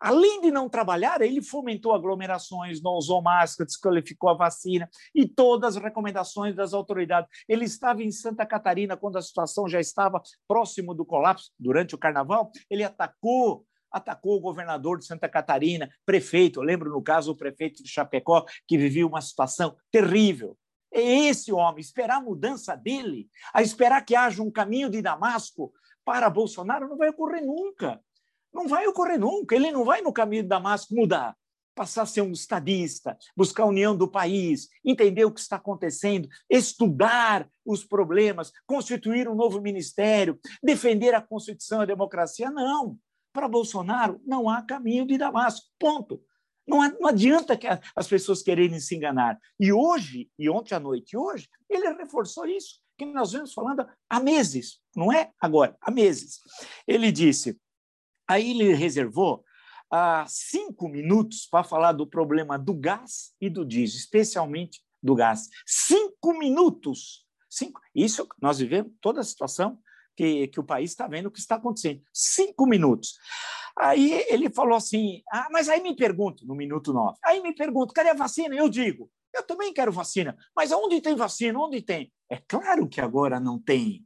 Além 0.00 0.40
de 0.40 0.50
não 0.50 0.68
trabalhar, 0.68 1.20
ele 1.20 1.42
fomentou 1.42 1.94
aglomerações, 1.94 2.82
não 2.82 2.92
usou 2.92 3.22
máscara, 3.22 3.66
desqualificou 3.66 4.30
a 4.30 4.34
vacina 4.34 4.88
e 5.14 5.26
todas 5.26 5.76
as 5.76 5.82
recomendações 5.82 6.54
das 6.54 6.72
autoridades. 6.72 7.30
Ele 7.48 7.64
estava 7.64 8.02
em 8.02 8.10
Santa 8.10 8.44
Catarina 8.46 8.96
quando 8.96 9.16
a 9.16 9.22
situação 9.22 9.68
já 9.68 9.80
estava 9.80 10.22
próximo 10.46 10.94
do 10.94 11.04
colapso 11.04 11.50
durante 11.58 11.94
o 11.94 11.98
carnaval. 11.98 12.50
Ele 12.70 12.84
atacou 12.84 13.64
atacou 13.90 14.36
o 14.36 14.40
governador 14.40 14.98
de 14.98 15.06
Santa 15.06 15.28
Catarina, 15.28 15.88
prefeito, 16.04 16.60
eu 16.60 16.64
lembro 16.64 16.90
no 16.90 17.02
caso 17.02 17.32
o 17.32 17.36
prefeito 17.36 17.82
de 17.82 17.88
Chapecó, 17.88 18.44
que 18.66 18.76
vivia 18.76 19.06
uma 19.06 19.22
situação 19.22 19.74
terrível. 19.90 20.56
É 20.92 21.00
esse 21.00 21.52
homem, 21.52 21.80
esperar 21.80 22.18
a 22.18 22.22
mudança 22.22 22.76
dele, 22.76 23.28
a 23.54 23.62
esperar 23.62 24.04
que 24.04 24.14
haja 24.14 24.42
um 24.42 24.50
caminho 24.50 24.90
de 24.90 25.00
Damasco 25.00 25.72
para 26.04 26.30
Bolsonaro, 26.30 26.88
não 26.88 26.96
vai 26.96 27.08
ocorrer 27.08 27.44
nunca. 27.44 28.00
Não 28.56 28.66
vai 28.66 28.86
ocorrer 28.86 29.20
nunca. 29.20 29.54
Ele 29.54 29.70
não 29.70 29.84
vai 29.84 30.00
no 30.00 30.12
caminho 30.12 30.42
de 30.42 30.48
Damasco 30.48 30.94
mudar, 30.94 31.36
passar 31.74 32.02
a 32.02 32.06
ser 32.06 32.22
um 32.22 32.32
estadista, 32.32 33.16
buscar 33.36 33.64
a 33.64 33.66
união 33.66 33.94
do 33.94 34.10
país, 34.10 34.68
entender 34.82 35.26
o 35.26 35.30
que 35.30 35.40
está 35.40 35.56
acontecendo, 35.56 36.26
estudar 36.48 37.46
os 37.64 37.84
problemas, 37.84 38.50
constituir 38.66 39.28
um 39.28 39.34
novo 39.34 39.60
ministério, 39.60 40.40
defender 40.62 41.14
a 41.14 41.20
Constituição 41.20 41.80
e 41.80 41.82
a 41.82 41.86
democracia. 41.86 42.50
Não. 42.50 42.98
Para 43.30 43.46
Bolsonaro, 43.46 44.18
não 44.26 44.48
há 44.48 44.62
caminho 44.62 45.06
de 45.06 45.18
Damasco. 45.18 45.66
Ponto. 45.78 46.22
Não, 46.66 46.80
adianta 47.06 47.56
que 47.56 47.68
as 47.94 48.08
pessoas 48.08 48.42
quererem 48.42 48.80
se 48.80 48.96
enganar. 48.96 49.38
E 49.60 49.72
hoje, 49.72 50.30
e 50.38 50.48
ontem 50.48 50.74
à 50.74 50.80
noite 50.80 51.12
e 51.12 51.16
hoje, 51.16 51.48
ele 51.70 51.92
reforçou 51.92 52.46
isso, 52.46 52.80
que 52.98 53.04
nós 53.04 53.32
vemos 53.32 53.52
falando 53.52 53.86
há 54.08 54.18
meses, 54.18 54.80
não 54.96 55.12
é 55.12 55.30
agora, 55.40 55.76
há 55.80 55.90
meses. 55.90 56.40
Ele 56.88 57.12
disse: 57.12 57.56
Aí 58.28 58.50
ele 58.50 58.74
reservou 58.74 59.44
ah, 59.90 60.24
cinco 60.28 60.88
minutos 60.88 61.46
para 61.46 61.64
falar 61.64 61.92
do 61.92 62.06
problema 62.06 62.58
do 62.58 62.74
gás 62.74 63.32
e 63.40 63.48
do 63.48 63.64
diesel, 63.64 63.98
especialmente 63.98 64.82
do 65.02 65.14
gás. 65.14 65.48
Cinco 65.64 66.36
minutos! 66.38 67.24
Cinco. 67.48 67.80
Isso 67.94 68.26
nós 68.40 68.58
vivemos 68.58 68.92
toda 69.00 69.20
a 69.20 69.24
situação 69.24 69.78
que, 70.16 70.48
que 70.48 70.58
o 70.58 70.64
país 70.64 70.90
está 70.90 71.06
vendo 71.06 71.26
o 71.26 71.30
que 71.30 71.38
está 71.38 71.56
acontecendo. 71.56 72.02
Cinco 72.12 72.66
minutos. 72.66 73.14
Aí 73.78 74.24
ele 74.28 74.50
falou 74.50 74.76
assim: 74.76 75.22
ah, 75.30 75.48
mas 75.50 75.68
aí 75.68 75.82
me 75.82 75.94
pergunto, 75.94 76.46
no 76.46 76.54
minuto 76.54 76.92
nove, 76.92 77.18
aí 77.22 77.40
me 77.40 77.54
pergunto, 77.54 77.92
cadê 77.94 78.10
a 78.10 78.14
vacina? 78.14 78.54
Eu 78.56 78.68
digo, 78.68 79.10
eu 79.34 79.42
também 79.42 79.72
quero 79.72 79.92
vacina, 79.92 80.36
mas 80.54 80.72
onde 80.72 81.00
tem 81.00 81.14
vacina? 81.14 81.58
Onde 81.58 81.82
tem? 81.82 82.12
É 82.30 82.40
claro 82.48 82.88
que 82.88 83.00
agora 83.00 83.38
não 83.38 83.60
tem. 83.60 84.04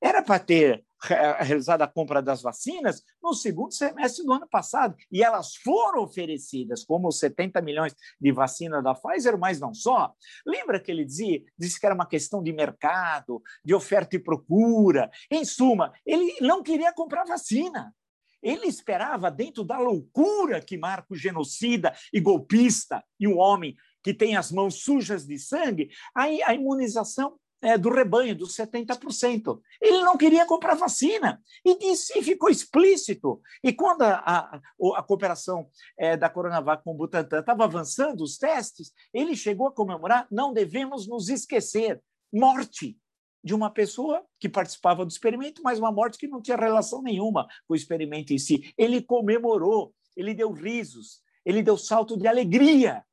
Era 0.00 0.22
para 0.22 0.40
ter 0.40 0.84
realizada 1.02 1.84
a 1.84 1.88
compra 1.88 2.22
das 2.22 2.42
vacinas 2.42 3.02
no 3.22 3.34
segundo 3.34 3.72
semestre 3.72 4.24
do 4.24 4.32
ano 4.32 4.48
passado, 4.48 4.96
e 5.10 5.22
elas 5.22 5.56
foram 5.56 6.02
oferecidas, 6.02 6.84
como 6.84 7.08
os 7.08 7.18
70 7.18 7.60
milhões 7.60 7.94
de 8.20 8.32
vacina 8.32 8.82
da 8.82 8.94
Pfizer, 8.94 9.38
mas 9.38 9.58
não 9.58 9.74
só. 9.74 10.14
Lembra 10.46 10.78
que 10.78 10.90
ele 10.90 11.04
dizia, 11.04 11.42
disse 11.58 11.78
que 11.78 11.86
era 11.86 11.94
uma 11.94 12.06
questão 12.06 12.42
de 12.42 12.52
mercado, 12.52 13.42
de 13.64 13.74
oferta 13.74 14.16
e 14.16 14.18
procura. 14.18 15.10
Em 15.30 15.44
suma, 15.44 15.92
ele 16.06 16.36
não 16.40 16.62
queria 16.62 16.92
comprar 16.92 17.24
vacina. 17.24 17.94
Ele 18.42 18.66
esperava, 18.66 19.30
dentro 19.30 19.62
da 19.62 19.78
loucura 19.78 20.60
que 20.60 20.76
marca 20.76 21.06
o 21.10 21.16
genocida 21.16 21.94
e 22.12 22.20
golpista 22.20 23.02
e 23.18 23.28
um 23.28 23.38
homem 23.38 23.76
que 24.02 24.12
tem 24.12 24.36
as 24.36 24.50
mãos 24.50 24.82
sujas 24.82 25.24
de 25.24 25.38
sangue, 25.38 25.90
a 26.14 26.52
imunização 26.52 27.38
é, 27.62 27.78
do 27.78 27.90
rebanho, 27.90 28.34
dos 28.34 28.56
70%. 28.56 29.60
Ele 29.80 30.02
não 30.02 30.16
queria 30.16 30.44
comprar 30.44 30.74
vacina 30.74 31.40
e 31.64 31.78
disse, 31.78 32.18
e 32.18 32.22
ficou 32.22 32.50
explícito. 32.50 33.40
E 33.62 33.72
quando 33.72 34.02
a, 34.02 34.16
a, 34.16 34.60
a 34.96 35.02
cooperação 35.02 35.68
é, 35.96 36.16
da 36.16 36.28
Coronavac 36.28 36.82
com 36.82 36.90
o 36.90 36.94
Butantan 36.94 37.38
estava 37.40 37.64
avançando 37.64 38.22
os 38.22 38.36
testes, 38.36 38.92
ele 39.14 39.36
chegou 39.36 39.68
a 39.68 39.72
comemorar: 39.72 40.26
não 40.30 40.52
devemos 40.52 41.06
nos 41.06 41.28
esquecer 41.28 42.02
morte 42.32 42.98
de 43.44 43.54
uma 43.54 43.70
pessoa 43.70 44.24
que 44.38 44.48
participava 44.48 45.04
do 45.04 45.10
experimento, 45.10 45.62
mas 45.62 45.78
uma 45.78 45.92
morte 45.92 46.18
que 46.18 46.28
não 46.28 46.42
tinha 46.42 46.56
relação 46.56 47.02
nenhuma 47.02 47.46
com 47.66 47.74
o 47.74 47.76
experimento 47.76 48.32
em 48.32 48.38
si. 48.38 48.72
Ele 48.76 49.02
comemorou, 49.02 49.94
ele 50.16 50.34
deu 50.34 50.52
risos, 50.52 51.22
ele 51.44 51.62
deu 51.62 51.76
salto 51.76 52.16
de 52.16 52.26
alegria. 52.26 53.04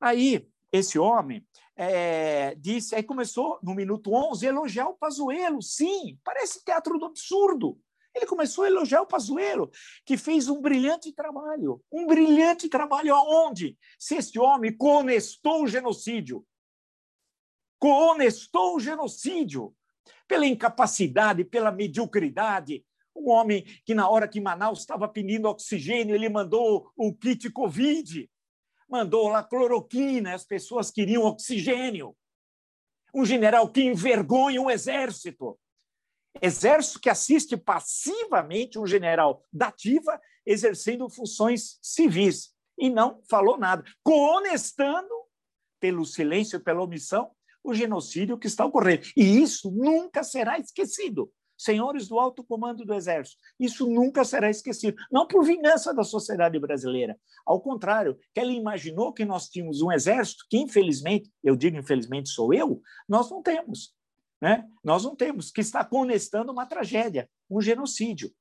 Aí 0.00 0.46
esse 0.70 0.98
homem 0.98 1.46
é, 1.76 2.54
disse, 2.56 2.94
aí 2.94 3.02
começou 3.02 3.58
no 3.62 3.74
minuto 3.74 4.12
11 4.12 4.46
a 4.46 4.50
elogiar 4.50 4.88
o 4.88 4.96
Pazuello. 4.96 5.62
Sim, 5.62 6.18
parece 6.22 6.64
teatro 6.64 6.98
do 6.98 7.06
absurdo. 7.06 7.78
Ele 8.14 8.26
começou 8.26 8.64
a 8.64 8.68
elogiar 8.68 9.00
o 9.00 9.06
Pazuello, 9.06 9.70
que 10.04 10.18
fez 10.18 10.48
um 10.48 10.60
brilhante 10.60 11.12
trabalho. 11.12 11.82
Um 11.90 12.06
brilhante 12.06 12.68
trabalho 12.68 13.14
aonde? 13.14 13.78
Se 13.98 14.16
este 14.16 14.38
homem 14.38 14.76
conestou 14.76 15.62
o 15.62 15.66
genocídio. 15.66 16.44
Conestou 17.78 18.76
o 18.76 18.80
genocídio 18.80 19.74
pela 20.28 20.46
incapacidade, 20.46 21.44
pela 21.44 21.72
mediocridade. 21.72 22.84
Um 23.16 23.30
homem 23.30 23.64
que, 23.84 23.94
na 23.94 24.08
hora 24.08 24.28
que 24.28 24.40
Manaus 24.40 24.80
estava 24.80 25.08
pedindo 25.08 25.48
oxigênio, 25.48 26.14
ele 26.14 26.28
mandou 26.28 26.92
o 26.96 27.14
kit 27.14 27.50
Covid 27.50 28.30
mandou 28.92 29.28
lá 29.28 29.42
cloroquina, 29.42 30.34
as 30.34 30.44
pessoas 30.44 30.90
queriam 30.90 31.22
oxigênio. 31.22 32.14
Um 33.14 33.24
general 33.24 33.66
que 33.70 33.82
envergonha 33.82 34.60
o 34.60 34.70
exército. 34.70 35.58
Exército 36.42 37.00
que 37.00 37.08
assiste 37.08 37.56
passivamente 37.56 38.78
um 38.78 38.86
general 38.86 39.42
da 39.50 39.68
ativa 39.68 40.20
exercendo 40.44 41.08
funções 41.08 41.78
civis 41.80 42.54
e 42.78 42.90
não 42.90 43.22
falou 43.30 43.56
nada, 43.56 43.82
coonestando 44.02 45.14
pelo 45.80 46.04
silêncio 46.04 46.56
e 46.56 46.62
pela 46.62 46.82
omissão 46.82 47.30
o 47.64 47.72
genocídio 47.72 48.38
que 48.38 48.46
está 48.46 48.66
ocorrendo. 48.66 49.06
E 49.16 49.40
isso 49.40 49.70
nunca 49.70 50.22
será 50.22 50.58
esquecido 50.58 51.32
senhores 51.62 52.08
do 52.08 52.18
alto 52.18 52.44
comando 52.44 52.84
do 52.84 52.94
Exército. 52.94 53.38
Isso 53.58 53.86
nunca 53.86 54.24
será 54.24 54.50
esquecido. 54.50 54.96
Não 55.10 55.26
por 55.26 55.44
vingança 55.44 55.94
da 55.94 56.04
sociedade 56.04 56.58
brasileira. 56.58 57.18
Ao 57.46 57.60
contrário, 57.60 58.18
que 58.34 58.40
ela 58.40 58.52
imaginou 58.52 59.12
que 59.12 59.24
nós 59.24 59.48
tínhamos 59.48 59.82
um 59.82 59.90
exército 59.92 60.44
que, 60.48 60.58
infelizmente, 60.58 61.30
eu 61.42 61.56
digo 61.56 61.76
infelizmente 61.76 62.28
sou 62.28 62.52
eu, 62.52 62.80
nós 63.08 63.30
não 63.30 63.42
temos. 63.42 63.94
Né? 64.40 64.68
Nós 64.82 65.04
não 65.04 65.14
temos, 65.14 65.50
que 65.50 65.60
está 65.60 65.84
conestando 65.84 66.50
uma 66.50 66.66
tragédia, 66.66 67.28
um 67.48 67.60
genocídio. 67.60 68.32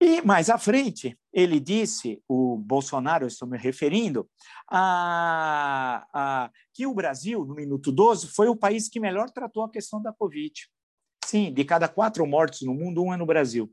E 0.00 0.20
mais 0.22 0.50
à 0.50 0.58
frente, 0.58 1.16
ele 1.32 1.60
disse, 1.60 2.20
o 2.26 2.56
Bolsonaro, 2.56 3.22
eu 3.22 3.28
estou 3.28 3.46
me 3.46 3.56
referindo, 3.56 4.28
a, 4.68 6.04
a, 6.12 6.50
que 6.74 6.84
o 6.84 6.92
Brasil, 6.92 7.44
no 7.44 7.54
minuto 7.54 7.92
12, 7.92 8.26
foi 8.26 8.48
o 8.48 8.56
país 8.56 8.88
que 8.88 8.98
melhor 8.98 9.30
tratou 9.30 9.62
a 9.62 9.70
questão 9.70 10.02
da 10.02 10.12
Covid. 10.12 10.68
Sim, 11.32 11.50
de 11.50 11.64
cada 11.64 11.88
quatro 11.88 12.26
mortes 12.26 12.60
no 12.60 12.74
mundo, 12.74 13.02
um 13.02 13.14
é 13.14 13.16
no 13.16 13.24
Brasil. 13.24 13.72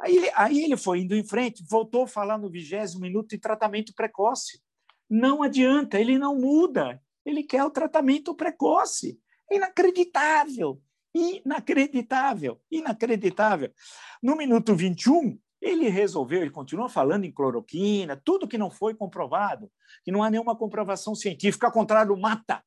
Aí 0.00 0.30
aí 0.34 0.64
ele 0.64 0.74
foi 0.74 1.00
indo 1.00 1.14
em 1.14 1.22
frente, 1.22 1.62
voltou 1.68 2.04
a 2.04 2.08
falar 2.08 2.38
no 2.38 2.48
vigésimo 2.48 3.02
minuto 3.02 3.28
de 3.28 3.38
tratamento 3.38 3.92
precoce. 3.94 4.58
Não 5.06 5.42
adianta, 5.42 6.00
ele 6.00 6.18
não 6.18 6.34
muda. 6.34 6.98
Ele 7.26 7.42
quer 7.42 7.62
o 7.62 7.70
tratamento 7.70 8.34
precoce. 8.34 9.20
Inacreditável, 9.50 10.80
inacreditável, 11.14 12.58
inacreditável. 12.70 13.70
No 14.22 14.34
minuto 14.34 14.74
21, 14.74 15.38
ele 15.60 15.90
resolveu, 15.90 16.40
ele 16.40 16.50
continua 16.50 16.88
falando 16.88 17.26
em 17.26 17.30
cloroquina, 17.30 18.18
tudo 18.24 18.48
que 18.48 18.56
não 18.56 18.70
foi 18.70 18.94
comprovado, 18.94 19.70
que 20.02 20.10
não 20.10 20.22
há 20.22 20.30
nenhuma 20.30 20.56
comprovação 20.56 21.14
científica, 21.14 21.66
ao 21.66 21.72
contrário, 21.72 22.16
mata, 22.16 22.64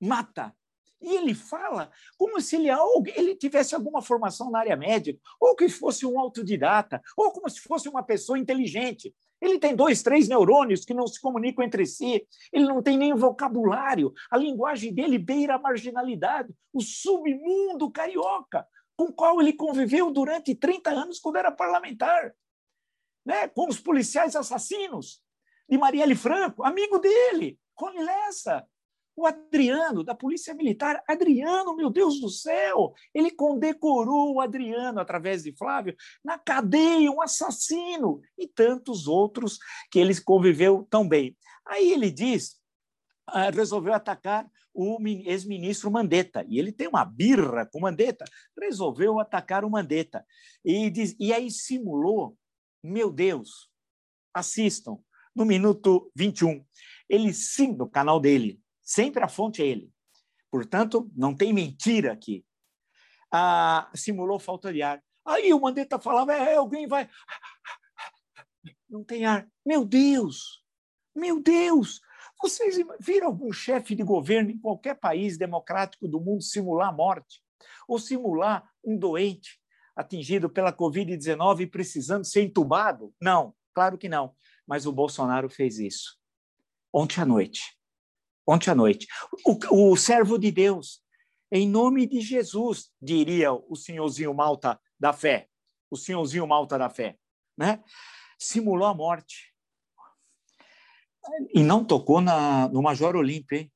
mata, 0.00 0.54
e 1.00 1.16
ele 1.16 1.34
fala 1.34 1.90
como 2.18 2.40
se 2.40 2.56
ele, 2.56 2.68
ele 3.16 3.34
tivesse 3.34 3.74
alguma 3.74 4.02
formação 4.02 4.50
na 4.50 4.60
área 4.60 4.76
médica, 4.76 5.20
ou 5.40 5.56
que 5.56 5.68
fosse 5.68 6.04
um 6.04 6.18
autodidata, 6.18 7.00
ou 7.16 7.30
como 7.32 7.48
se 7.48 7.60
fosse 7.60 7.88
uma 7.88 8.02
pessoa 8.02 8.38
inteligente. 8.38 9.14
Ele 9.40 9.58
tem 9.58 9.74
dois, 9.74 10.02
três 10.02 10.28
neurônios 10.28 10.84
que 10.84 10.92
não 10.92 11.06
se 11.06 11.20
comunicam 11.20 11.64
entre 11.64 11.86
si, 11.86 12.26
ele 12.52 12.66
não 12.66 12.82
tem 12.82 12.98
nem 12.98 13.14
vocabulário, 13.14 14.12
a 14.30 14.36
linguagem 14.36 14.92
dele 14.92 15.18
beira 15.18 15.54
a 15.54 15.58
marginalidade, 15.58 16.52
o 16.72 16.80
submundo 16.80 17.90
carioca, 17.90 18.66
com 18.96 19.04
o 19.04 19.12
qual 19.12 19.40
ele 19.40 19.54
conviveu 19.54 20.10
durante 20.10 20.54
30 20.54 20.90
anos 20.90 21.18
quando 21.18 21.36
era 21.36 21.50
parlamentar, 21.50 22.34
né? 23.24 23.48
com 23.48 23.66
os 23.66 23.80
policiais 23.80 24.36
assassinos 24.36 25.22
de 25.66 25.78
Marielle 25.78 26.14
Franco, 26.14 26.62
amigo 26.62 26.98
dele, 26.98 27.58
Rony 27.78 28.02
Lessa, 28.02 28.66
o 29.20 29.26
Adriano, 29.26 30.02
da 30.02 30.14
Polícia 30.14 30.54
Militar, 30.54 31.02
Adriano, 31.06 31.76
meu 31.76 31.90
Deus 31.90 32.20
do 32.20 32.30
céu, 32.30 32.94
ele 33.14 33.30
condecorou 33.30 34.34
o 34.34 34.40
Adriano, 34.40 34.98
através 34.98 35.42
de 35.42 35.54
Flávio, 35.56 35.94
na 36.24 36.38
cadeia, 36.38 37.10
um 37.10 37.20
assassino, 37.20 38.20
e 38.38 38.48
tantos 38.48 39.06
outros 39.06 39.58
que 39.90 39.98
ele 39.98 40.18
conviveu 40.22 40.86
tão 40.88 41.06
bem. 41.06 41.36
Aí 41.66 41.92
ele 41.92 42.10
diz, 42.10 42.58
ah, 43.26 43.50
resolveu 43.50 43.92
atacar 43.92 44.50
o 44.72 44.98
ex-ministro 45.06 45.90
Mandetta, 45.90 46.44
e 46.48 46.58
ele 46.58 46.72
tem 46.72 46.88
uma 46.88 47.04
birra 47.04 47.66
com 47.66 47.80
Mandetta, 47.80 48.24
resolveu 48.58 49.20
atacar 49.20 49.64
o 49.64 49.70
Mandetta. 49.70 50.24
E, 50.64 50.88
diz, 50.88 51.14
e 51.20 51.32
aí 51.32 51.50
simulou, 51.50 52.36
meu 52.82 53.10
Deus, 53.10 53.68
assistam, 54.32 54.98
no 55.34 55.44
minuto 55.44 56.10
21, 56.16 56.64
ele 57.08 57.32
sim, 57.34 57.72
no 57.72 57.88
canal 57.88 58.18
dele, 58.18 58.60
Sempre 58.90 59.22
a 59.22 59.28
fonte 59.28 59.62
é 59.62 59.66
ele. 59.66 59.88
Portanto, 60.50 61.08
não 61.14 61.32
tem 61.32 61.52
mentira 61.52 62.12
aqui. 62.12 62.44
Ah, 63.32 63.88
simulou 63.94 64.40
falta 64.40 64.72
de 64.72 64.82
ar. 64.82 65.00
Aí 65.24 65.54
o 65.54 65.60
Mandetta 65.60 65.96
falava, 66.00 66.34
é, 66.34 66.56
alguém 66.56 66.88
vai... 66.88 67.08
Não 68.90 69.04
tem 69.04 69.24
ar. 69.24 69.48
Meu 69.64 69.84
Deus! 69.84 70.64
Meu 71.14 71.40
Deus! 71.40 72.00
Vocês 72.42 72.78
viram 72.98 73.28
algum 73.28 73.52
chefe 73.52 73.94
de 73.94 74.02
governo 74.02 74.50
em 74.50 74.58
qualquer 74.58 74.98
país 74.98 75.38
democrático 75.38 76.08
do 76.08 76.20
mundo 76.20 76.42
simular 76.42 76.88
a 76.88 76.92
morte? 76.92 77.44
Ou 77.86 77.96
simular 77.96 78.68
um 78.84 78.98
doente 78.98 79.60
atingido 79.94 80.50
pela 80.50 80.72
Covid-19 80.72 81.60
e 81.60 81.66
precisando 81.68 82.24
ser 82.24 82.42
entubado? 82.42 83.14
Não, 83.22 83.54
claro 83.72 83.96
que 83.96 84.08
não. 84.08 84.34
Mas 84.66 84.84
o 84.84 84.92
Bolsonaro 84.92 85.48
fez 85.48 85.78
isso. 85.78 86.18
Ontem 86.92 87.20
à 87.20 87.24
noite 87.24 87.79
ontem 88.50 88.70
à 88.70 88.74
noite. 88.74 89.06
O, 89.46 89.92
o 89.92 89.96
servo 89.96 90.38
de 90.38 90.50
Deus, 90.50 91.02
em 91.52 91.68
nome 91.68 92.06
de 92.06 92.20
Jesus, 92.20 92.90
diria 93.00 93.52
o 93.52 93.76
senhorzinho 93.76 94.34
Malta 94.34 94.78
da 94.98 95.12
fé, 95.12 95.48
o 95.90 95.96
senhorzinho 95.96 96.46
Malta 96.46 96.78
da 96.78 96.88
fé, 96.88 97.16
né? 97.56 97.82
simulou 98.38 98.88
a 98.88 98.94
morte. 98.94 99.52
E 101.54 101.62
não 101.62 101.84
tocou 101.84 102.20
na, 102.20 102.68
no 102.68 102.82
Major 102.82 103.14
Olímpio, 103.14 103.58
hein? 103.58 103.72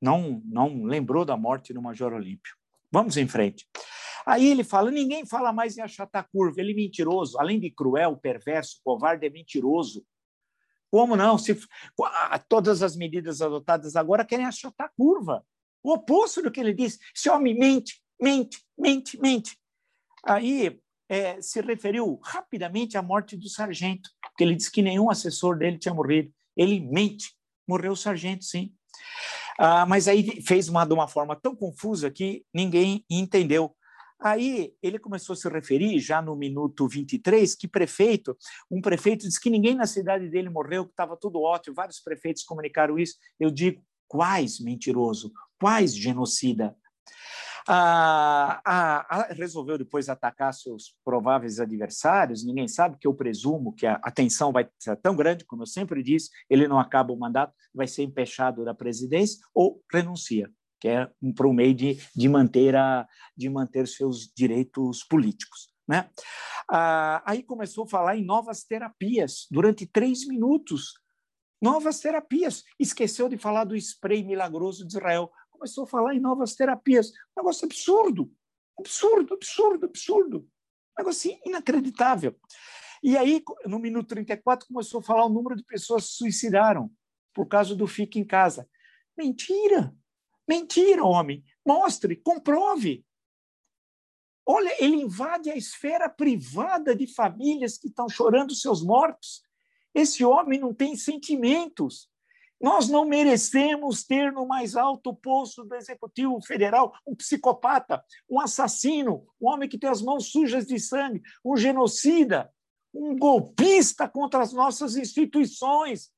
Não, 0.00 0.42
não 0.44 0.84
lembrou 0.84 1.24
da 1.24 1.36
morte 1.36 1.72
do 1.72 1.80
Major 1.80 2.12
Olímpio. 2.12 2.54
Vamos 2.90 3.16
em 3.16 3.26
frente. 3.26 3.66
Aí 4.26 4.46
ele 4.46 4.62
fala: 4.62 4.90
ninguém 4.90 5.24
fala 5.24 5.52
mais 5.52 5.78
em 5.78 5.80
achatar 5.80 6.28
curva, 6.30 6.60
ele 6.60 6.72
é 6.72 6.74
mentiroso, 6.74 7.38
além 7.40 7.58
de 7.58 7.70
cruel, 7.70 8.16
perverso, 8.16 8.80
covarde, 8.84 9.26
é 9.26 9.30
mentiroso. 9.30 10.04
Como 10.92 11.16
não? 11.16 11.38
Se 11.38 11.58
todas 12.50 12.82
as 12.82 12.94
medidas 12.94 13.40
adotadas 13.40 13.96
agora 13.96 14.26
querem 14.26 14.44
achatar 14.44 14.88
a 14.88 14.90
curva. 14.90 15.42
O 15.82 15.94
oposto 15.94 16.42
do 16.42 16.50
que 16.50 16.60
ele 16.60 16.74
disse. 16.74 16.98
Esse 17.16 17.30
homem 17.30 17.58
mente, 17.58 18.02
mente, 18.20 18.62
mente, 18.78 19.18
mente. 19.18 19.58
Aí 20.22 20.78
é, 21.08 21.40
se 21.40 21.62
referiu 21.62 22.20
rapidamente 22.22 22.98
à 22.98 23.02
morte 23.02 23.38
do 23.38 23.48
sargento, 23.48 24.10
porque 24.20 24.44
ele 24.44 24.54
disse 24.54 24.70
que 24.70 24.82
nenhum 24.82 25.10
assessor 25.10 25.56
dele 25.56 25.78
tinha 25.78 25.94
morrido. 25.94 26.30
Ele 26.54 26.78
mente. 26.78 27.34
Morreu 27.66 27.92
o 27.92 27.96
sargento, 27.96 28.44
sim. 28.44 28.74
Ah, 29.58 29.86
mas 29.86 30.06
aí 30.08 30.42
fez 30.42 30.68
uma, 30.68 30.84
de 30.84 30.92
uma 30.92 31.08
forma 31.08 31.34
tão 31.34 31.56
confusa 31.56 32.10
que 32.10 32.44
ninguém 32.52 33.02
entendeu. 33.08 33.74
Aí 34.22 34.72
ele 34.80 35.00
começou 35.00 35.32
a 35.34 35.36
se 35.36 35.48
referir, 35.48 35.98
já 35.98 36.22
no 36.22 36.36
minuto 36.36 36.86
23, 36.86 37.56
que 37.56 37.66
prefeito, 37.66 38.36
um 38.70 38.80
prefeito 38.80 39.26
disse 39.26 39.40
que 39.40 39.50
ninguém 39.50 39.74
na 39.74 39.86
cidade 39.86 40.28
dele 40.28 40.48
morreu, 40.48 40.84
que 40.84 40.92
estava 40.92 41.16
tudo 41.16 41.40
ótimo, 41.40 41.74
vários 41.74 41.98
prefeitos 41.98 42.44
comunicaram 42.44 42.98
isso. 42.98 43.16
Eu 43.38 43.50
digo, 43.50 43.84
quais 44.06 44.60
mentiroso, 44.60 45.32
quais 45.58 45.94
genocida? 45.96 46.76
Ah, 47.66 48.60
ah, 48.64 49.06
ah, 49.08 49.32
resolveu 49.32 49.78
depois 49.78 50.08
atacar 50.08 50.52
seus 50.52 50.96
prováveis 51.04 51.60
adversários. 51.60 52.44
Ninguém 52.44 52.68
sabe, 52.68 52.98
que 52.98 53.06
eu 53.06 53.14
presumo 53.14 53.72
que 53.72 53.86
a, 53.86 54.00
a 54.02 54.10
tensão 54.10 54.52
vai 54.52 54.68
ser 54.78 54.96
tão 54.96 55.16
grande, 55.16 55.44
como 55.44 55.62
eu 55.62 55.66
sempre 55.66 56.02
disse, 56.02 56.30
ele 56.48 56.68
não 56.68 56.78
acaba 56.78 57.12
o 57.12 57.18
mandato, 57.18 57.54
vai 57.74 57.86
ser 57.86 58.02
empechado 58.02 58.64
da 58.64 58.74
presidência 58.74 59.40
ou 59.54 59.82
renuncia 59.92 60.50
que 60.82 60.88
é 60.88 61.08
para 61.36 61.46
o 61.46 61.52
meio 61.52 61.72
de, 61.72 61.96
de, 62.12 62.28
manter 62.28 62.74
a, 62.74 63.06
de 63.36 63.48
manter 63.48 63.86
seus 63.86 64.26
direitos 64.34 65.04
políticos. 65.04 65.72
Né? 65.86 66.10
Ah, 66.68 67.22
aí 67.24 67.40
começou 67.44 67.84
a 67.84 67.86
falar 67.86 68.16
em 68.16 68.24
novas 68.24 68.64
terapias 68.64 69.46
durante 69.48 69.86
três 69.86 70.26
minutos. 70.26 70.94
Novas 71.62 72.00
terapias. 72.00 72.64
Esqueceu 72.80 73.28
de 73.28 73.38
falar 73.38 73.62
do 73.62 73.76
spray 73.76 74.24
milagroso 74.24 74.84
de 74.84 74.96
Israel. 74.96 75.30
Começou 75.52 75.84
a 75.84 75.86
falar 75.86 76.16
em 76.16 76.20
novas 76.20 76.56
terapias. 76.56 77.10
Um 77.10 77.42
negócio 77.42 77.64
absurdo. 77.64 78.32
Absurdo, 78.76 79.34
absurdo, 79.34 79.86
absurdo. 79.86 80.38
Um 80.38 80.98
negócio 80.98 81.30
assim, 81.30 81.40
inacreditável. 81.46 82.36
E 83.04 83.16
aí, 83.16 83.40
no 83.66 83.78
minuto 83.78 84.08
34, 84.08 84.66
começou 84.66 84.98
a 84.98 85.04
falar 85.04 85.26
o 85.26 85.32
número 85.32 85.54
de 85.54 85.62
pessoas 85.62 86.06
que 86.06 86.10
se 86.10 86.16
suicidaram 86.16 86.90
por 87.32 87.46
causa 87.46 87.76
do 87.76 87.86
fique 87.86 88.18
em 88.18 88.24
casa. 88.24 88.68
Mentira! 89.16 89.94
Mentira, 90.52 91.02
homem! 91.02 91.42
Mostre, 91.66 92.14
comprove. 92.14 93.06
Olha, 94.44 94.76
ele 94.84 94.96
invade 94.96 95.50
a 95.50 95.56
esfera 95.56 96.10
privada 96.10 96.94
de 96.94 97.06
famílias 97.06 97.78
que 97.78 97.88
estão 97.88 98.06
chorando 98.06 98.54
seus 98.54 98.84
mortos. 98.84 99.42
Esse 99.94 100.22
homem 100.22 100.60
não 100.60 100.74
tem 100.74 100.94
sentimentos. 100.94 102.06
Nós 102.60 102.86
não 102.86 103.06
merecemos 103.06 104.04
ter 104.04 104.30
no 104.30 104.46
mais 104.46 104.76
alto 104.76 105.14
posto 105.14 105.64
do 105.64 105.74
Executivo 105.74 106.38
Federal 106.42 106.92
um 107.06 107.14
psicopata, 107.14 108.04
um 108.28 108.38
assassino, 108.38 109.26
um 109.40 109.48
homem 109.48 109.66
que 109.66 109.78
tem 109.78 109.88
as 109.88 110.02
mãos 110.02 110.30
sujas 110.30 110.66
de 110.66 110.78
sangue, 110.78 111.22
um 111.42 111.56
genocida, 111.56 112.52
um 112.92 113.16
golpista 113.16 114.06
contra 114.06 114.42
as 114.42 114.52
nossas 114.52 114.96
instituições. 114.96 116.12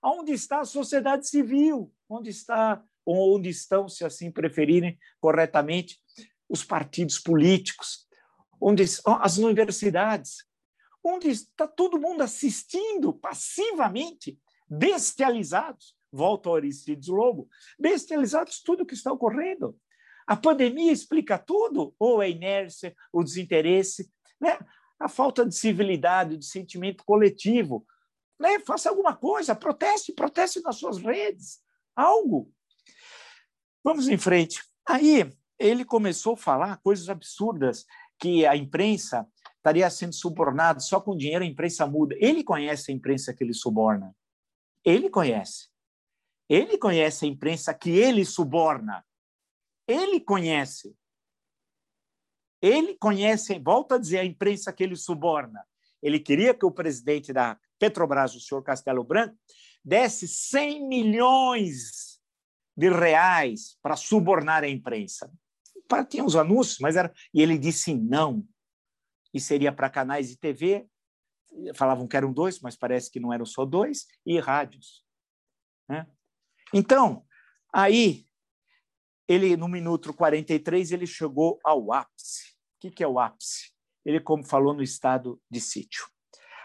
Onde 0.00 0.32
está 0.32 0.60
a 0.60 0.64
sociedade 0.64 1.28
civil? 1.28 1.92
Onde 2.08 2.30
está 2.30 2.82
onde 3.06 3.48
estão, 3.48 3.88
se 3.88 4.04
assim 4.04 4.30
preferirem 4.30 4.98
corretamente, 5.20 5.98
os 6.48 6.64
partidos 6.64 7.18
políticos? 7.18 8.06
Onde 8.60 8.84
as 9.20 9.38
universidades? 9.38 10.44
Onde 11.02 11.28
está 11.28 11.66
todo 11.66 12.00
mundo 12.00 12.22
assistindo 12.22 13.12
passivamente 13.12 14.38
bestializados, 14.68 15.96
volto 16.12 16.48
ao 16.48 16.56
Aristides 16.56 17.08
Lobo, 17.08 17.48
bestializados 17.78 18.62
tudo 18.62 18.82
o 18.82 18.86
que 18.86 18.94
está 18.94 19.12
ocorrendo. 19.12 19.76
A 20.26 20.36
pandemia 20.36 20.92
explica 20.92 21.38
tudo, 21.38 21.94
ou 21.98 22.20
a 22.20 22.28
inércia, 22.28 22.94
o 23.12 23.24
desinteresse, 23.24 24.08
né? 24.40 24.58
a 24.98 25.08
falta 25.08 25.44
de 25.44 25.54
civilidade, 25.54 26.36
de 26.36 26.44
sentimento 26.44 27.04
coletivo. 27.04 27.84
Né? 28.38 28.60
Faça 28.60 28.90
alguma 28.90 29.16
coisa, 29.16 29.56
proteste, 29.56 30.12
proteste 30.12 30.60
nas 30.62 30.76
suas 30.76 30.98
redes, 30.98 31.60
algo. 31.96 32.52
Vamos 33.82 34.08
em 34.08 34.18
frente. 34.18 34.62
Aí 34.86 35.30
ele 35.58 35.84
começou 35.84 36.34
a 36.34 36.38
falar 36.38 36.80
coisas 36.82 37.08
absurdas, 37.08 37.86
que 38.18 38.46
a 38.46 38.56
imprensa 38.56 39.26
estaria 39.56 39.88
sendo 39.90 40.14
subornada, 40.14 40.80
só 40.80 41.00
com 41.00 41.16
dinheiro 41.16 41.44
a 41.44 41.46
imprensa 41.46 41.86
muda. 41.86 42.14
Ele 42.18 42.42
conhece 42.44 42.90
a 42.90 42.94
imprensa 42.94 43.32
que 43.32 43.44
ele 43.44 43.54
suborna. 43.54 44.14
Ele 44.84 45.08
conhece. 45.08 45.68
Ele 46.48 46.76
conhece 46.76 47.24
a 47.24 47.28
imprensa 47.28 47.72
que 47.72 47.90
ele 47.90 48.24
suborna. 48.24 49.04
Ele 49.86 50.20
conhece. 50.20 50.96
Ele 52.62 52.94
conhece, 52.96 53.58
volta 53.58 53.94
a 53.94 53.98
dizer, 53.98 54.18
a 54.18 54.24
imprensa 54.24 54.72
que 54.72 54.82
ele 54.82 54.96
suborna. 54.96 55.64
Ele 56.02 56.18
queria 56.18 56.54
que 56.54 56.66
o 56.66 56.70
presidente 56.70 57.32
da 57.32 57.58
Petrobras, 57.78 58.34
o 58.34 58.40
senhor 58.40 58.62
Castelo 58.62 59.04
Branco, 59.04 59.36
desse 59.84 60.28
100 60.28 60.86
milhões 60.86 62.09
de 62.80 62.88
reais 62.88 63.76
para 63.82 63.94
subornar 63.94 64.64
a 64.64 64.68
imprensa. 64.68 65.30
Tinha 66.08 66.24
os 66.24 66.34
anúncios, 66.34 66.78
mas 66.80 66.96
era. 66.96 67.12
E 67.34 67.42
ele 67.42 67.58
disse 67.58 67.94
não. 67.94 68.42
E 69.34 69.40
seria 69.40 69.70
para 69.70 69.90
canais 69.90 70.30
de 70.30 70.38
TV, 70.38 70.88
falavam 71.74 72.08
que 72.08 72.16
eram 72.16 72.32
dois, 72.32 72.58
mas 72.60 72.76
parece 72.76 73.10
que 73.10 73.20
não 73.20 73.32
eram 73.32 73.44
só 73.44 73.66
dois, 73.66 74.06
e 74.24 74.38
rádios. 74.40 75.04
Né? 75.88 76.06
Então, 76.72 77.24
aí, 77.72 78.24
ele 79.28 79.56
no 79.58 79.68
minuto 79.68 80.14
43, 80.14 80.92
ele 80.92 81.06
chegou 81.06 81.60
ao 81.62 81.92
ápice. 81.92 82.54
O 82.76 82.80
que, 82.80 82.90
que 82.90 83.04
é 83.04 83.08
o 83.08 83.18
ápice? 83.18 83.72
Ele, 84.06 84.20
como 84.20 84.42
falou, 84.42 84.72
no 84.72 84.82
estado 84.82 85.40
de 85.50 85.60
sítio. 85.60 86.06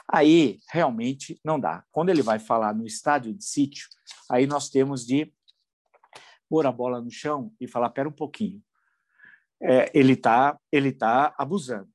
Aí, 0.08 0.60
realmente, 0.72 1.40
não 1.44 1.60
dá. 1.60 1.84
Quando 1.92 2.10
ele 2.10 2.22
vai 2.22 2.40
falar 2.40 2.74
no 2.74 2.86
estádio 2.86 3.34
de 3.34 3.44
sítio, 3.44 3.90
aí 4.32 4.48
nós 4.48 4.70
temos 4.70 5.06
de 5.06 5.34
pôr 6.56 6.66
a 6.66 6.72
bola 6.72 7.02
no 7.02 7.12
chão 7.12 7.52
e 7.60 7.68
falar, 7.68 7.90
pera 7.90 8.08
um 8.08 8.14
pouquinho. 8.14 8.64
É, 9.62 9.92
ele 9.94 10.14
está 10.14 10.60
ele 10.72 10.92
tá 10.92 11.34
abusando 11.38 11.90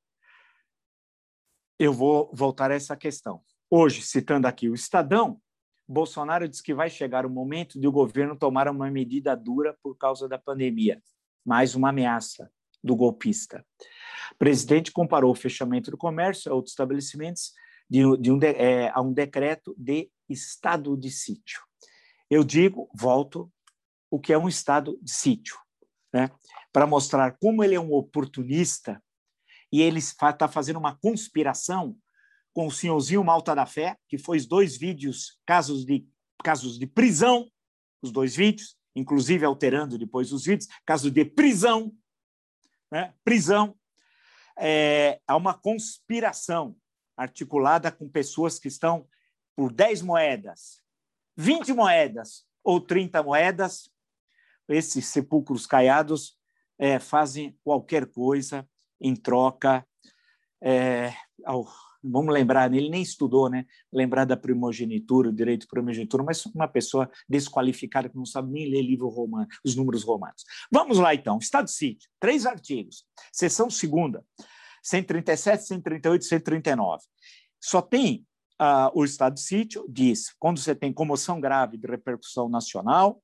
eu 1.80 1.94
vou 1.94 2.30
voltar 2.34 2.70
a 2.70 2.74
essa 2.74 2.94
questão. 2.94 3.40
Hoje, 3.70 4.02
citando 4.02 4.46
aqui 4.46 4.68
o 4.68 4.74
Estadão, 4.74 5.40
Bolsonaro 5.88 6.46
diz 6.46 6.60
que 6.60 6.74
vai 6.74 6.90
chegar 6.90 7.24
o 7.24 7.30
momento 7.30 7.80
de 7.80 7.88
o 7.88 7.92
governo 7.92 8.36
tomar 8.36 8.68
uma 8.68 8.90
medida 8.90 9.34
dura 9.34 9.74
por 9.82 9.96
causa 9.96 10.28
da 10.28 10.38
pandemia, 10.38 11.02
mais 11.42 11.74
uma 11.74 11.88
ameaça 11.88 12.50
do 12.84 12.94
golpista. 12.94 13.64
O 14.32 14.34
presidente 14.36 14.92
comparou 14.92 15.32
o 15.32 15.34
fechamento 15.34 15.90
do 15.90 15.96
comércio 15.96 16.52
a 16.52 16.54
outros 16.54 16.72
estabelecimentos 16.72 17.54
de, 17.88 18.02
de 18.18 18.30
um 18.30 18.38
de, 18.38 18.48
é, 18.48 18.90
a 18.90 19.00
um 19.00 19.10
decreto 19.10 19.74
de 19.78 20.10
estado 20.28 20.94
de 20.98 21.10
sítio. 21.10 21.62
Eu 22.28 22.44
digo, 22.44 22.90
volto, 22.94 23.50
o 24.10 24.18
que 24.18 24.32
é 24.32 24.38
um 24.38 24.48
estado 24.48 24.98
de 25.00 25.12
sítio, 25.12 25.56
né? 26.12 26.30
para 26.72 26.86
mostrar 26.86 27.36
como 27.40 27.62
ele 27.62 27.74
é 27.74 27.80
um 27.80 27.92
oportunista 27.92 29.02
e 29.72 29.80
ele 29.80 29.98
está 29.98 30.48
fazendo 30.48 30.78
uma 30.78 30.96
conspiração 30.96 31.96
com 32.52 32.66
o 32.66 32.72
senhorzinho 32.72 33.22
Malta 33.22 33.54
da 33.54 33.64
Fé, 33.64 33.96
que 34.08 34.18
fez 34.18 34.46
dois 34.46 34.76
vídeos, 34.76 35.40
casos 35.46 35.84
de, 35.84 36.06
casos 36.42 36.78
de 36.78 36.86
prisão, 36.86 37.48
os 38.02 38.10
dois 38.10 38.34
vídeos, 38.34 38.76
inclusive 38.94 39.44
alterando 39.44 39.96
depois 39.96 40.32
os 40.32 40.44
vídeos, 40.44 40.68
caso 40.84 41.10
de 41.10 41.24
prisão, 41.24 41.92
né? 42.90 43.14
prisão, 43.24 43.76
é, 44.58 45.20
há 45.26 45.36
uma 45.36 45.54
conspiração 45.54 46.76
articulada 47.16 47.92
com 47.92 48.08
pessoas 48.08 48.58
que 48.58 48.68
estão 48.68 49.06
por 49.54 49.72
10 49.72 50.02
moedas, 50.02 50.82
20 51.36 51.72
moedas 51.72 52.44
ou 52.64 52.80
30 52.80 53.22
moedas, 53.22 53.90
esses 54.70 55.06
sepulcros 55.06 55.66
caiados 55.66 56.36
é, 56.78 56.98
fazem 56.98 57.56
qualquer 57.62 58.06
coisa 58.06 58.66
em 59.00 59.14
troca 59.14 59.86
é, 60.62 61.12
ao, 61.44 61.66
vamos 62.02 62.32
lembrar, 62.32 62.72
ele 62.72 62.88
nem 62.88 63.02
estudou, 63.02 63.48
né? 63.48 63.66
Lembrar 63.92 64.24
da 64.24 64.36
primogenitura, 64.36 65.28
o 65.28 65.32
direito 65.32 65.62
de 65.62 65.68
primogenitura, 65.68 66.22
mas 66.22 66.44
uma 66.46 66.68
pessoa 66.68 67.10
desqualificada 67.28 68.08
que 68.08 68.16
não 68.16 68.24
sabe 68.24 68.52
nem 68.52 68.68
ler 68.68 68.82
livro 68.82 69.08
romano, 69.08 69.46
os 69.64 69.76
números 69.76 70.02
romanos. 70.02 70.44
Vamos 70.70 70.98
lá, 70.98 71.14
então. 71.14 71.38
Estado 71.38 71.66
de 71.66 71.72
sítio, 71.72 72.08
três 72.18 72.46
artigos. 72.46 73.04
Seção 73.32 73.70
segunda, 73.70 74.24
137, 74.82 75.64
138, 75.64 76.24
139. 76.24 77.02
Só 77.60 77.82
tem 77.82 78.26
uh, 78.60 78.90
o 78.94 79.04
estado 79.04 79.34
de 79.34 79.42
sítio, 79.42 79.84
diz, 79.88 80.34
quando 80.38 80.58
você 80.58 80.74
tem 80.74 80.92
comoção 80.92 81.40
grave 81.40 81.76
de 81.76 81.86
repercussão 81.86 82.48
nacional, 82.48 83.22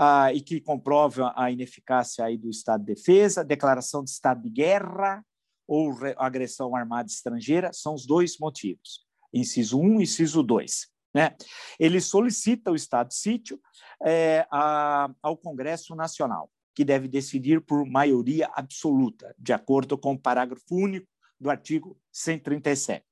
ah, 0.00 0.32
e 0.32 0.40
que 0.40 0.60
comprova 0.60 1.32
a 1.34 1.50
ineficácia 1.50 2.24
aí 2.24 2.38
do 2.38 2.48
Estado 2.48 2.84
de 2.84 2.94
Defesa, 2.94 3.42
declaração 3.42 4.04
de 4.04 4.10
estado 4.10 4.40
de 4.42 4.48
guerra 4.48 5.24
ou 5.66 5.92
agressão 6.16 6.76
armada 6.76 7.08
estrangeira, 7.08 7.72
são 7.72 7.94
os 7.94 8.06
dois 8.06 8.38
motivos, 8.38 9.04
inciso 9.34 9.80
1 9.80 10.00
e 10.00 10.02
inciso 10.04 10.40
2. 10.44 10.86
Né? 11.12 11.34
Ele 11.80 12.00
solicita 12.00 12.70
o 12.70 12.76
Estado 12.76 13.08
de 13.08 13.16
sítio 13.16 13.60
é, 14.00 14.46
a, 14.52 15.10
ao 15.20 15.36
Congresso 15.36 15.96
Nacional, 15.96 16.48
que 16.76 16.84
deve 16.84 17.08
decidir 17.08 17.60
por 17.60 17.84
maioria 17.84 18.48
absoluta, 18.54 19.34
de 19.36 19.52
acordo 19.52 19.98
com 19.98 20.12
o 20.12 20.18
parágrafo 20.18 20.76
único 20.76 21.08
do 21.40 21.50
artigo 21.50 21.98
137. 22.12 23.04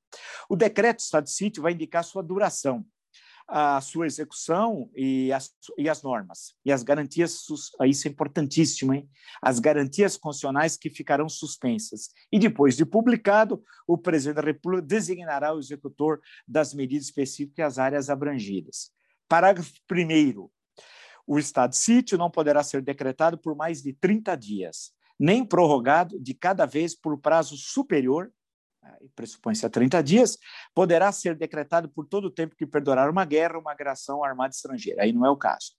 O 0.48 0.54
decreto 0.54 0.98
de 0.98 1.02
Estado 1.02 1.24
de 1.24 1.32
sítio 1.32 1.64
vai 1.64 1.72
indicar 1.72 2.04
sua 2.04 2.22
duração, 2.22 2.86
a 3.48 3.80
sua 3.80 4.06
execução 4.06 4.90
e 4.94 5.32
as, 5.32 5.52
e 5.78 5.88
as 5.88 6.02
normas. 6.02 6.54
E 6.64 6.72
as 6.72 6.82
garantias, 6.82 7.44
isso 7.86 8.08
é 8.08 8.10
importantíssimo, 8.10 8.92
hein? 8.92 9.08
As 9.40 9.58
garantias 9.60 10.16
constitucionais 10.16 10.76
que 10.76 10.90
ficarão 10.90 11.28
suspensas. 11.28 12.10
E 12.32 12.38
depois 12.38 12.76
de 12.76 12.84
publicado, 12.84 13.62
o 13.86 13.96
presidente 13.96 14.36
da 14.36 14.42
República 14.42 14.86
designará 14.86 15.54
o 15.54 15.60
executor 15.60 16.20
das 16.46 16.74
medidas 16.74 17.06
específicas 17.06 17.66
as 17.66 17.78
áreas 17.78 18.10
abrangidas. 18.10 18.90
Parágrafo 19.28 19.72
1. 19.90 20.48
O 21.26 21.38
estado 21.38 21.70
de 21.70 21.76
sítio 21.76 22.16
não 22.16 22.30
poderá 22.30 22.62
ser 22.62 22.80
decretado 22.80 23.36
por 23.36 23.56
mais 23.56 23.82
de 23.82 23.92
30 23.92 24.36
dias, 24.36 24.92
nem 25.18 25.44
prorrogado 25.44 26.18
de 26.20 26.34
cada 26.34 26.64
vez 26.66 26.94
por 26.94 27.18
prazo 27.18 27.56
superior 27.56 28.30
pressupõe-se 29.14 29.64
a 29.64 29.70
30 29.70 30.02
dias, 30.02 30.38
poderá 30.74 31.10
ser 31.12 31.36
decretado 31.36 31.88
por 31.88 32.06
todo 32.06 32.26
o 32.26 32.30
tempo 32.30 32.54
que 32.56 32.66
perdurar 32.66 33.10
uma 33.10 33.24
guerra 33.24 33.58
uma 33.58 33.72
agressão 33.72 34.24
armada 34.24 34.50
estrangeira. 34.50 35.02
Aí 35.02 35.12
não 35.12 35.24
é 35.24 35.30
o 35.30 35.36
caso. 35.36 35.72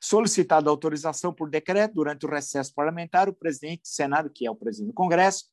Solicitada 0.00 0.70
autorização 0.70 1.32
por 1.32 1.50
decreto 1.50 1.94
durante 1.94 2.26
o 2.26 2.28
recesso 2.30 2.72
parlamentar, 2.74 3.28
o 3.28 3.32
presidente 3.32 3.82
do 3.82 3.88
Senado, 3.88 4.30
que 4.30 4.46
é 4.46 4.50
o 4.50 4.54
presidente 4.54 4.92
do 4.92 4.94
Congresso, 4.94 5.46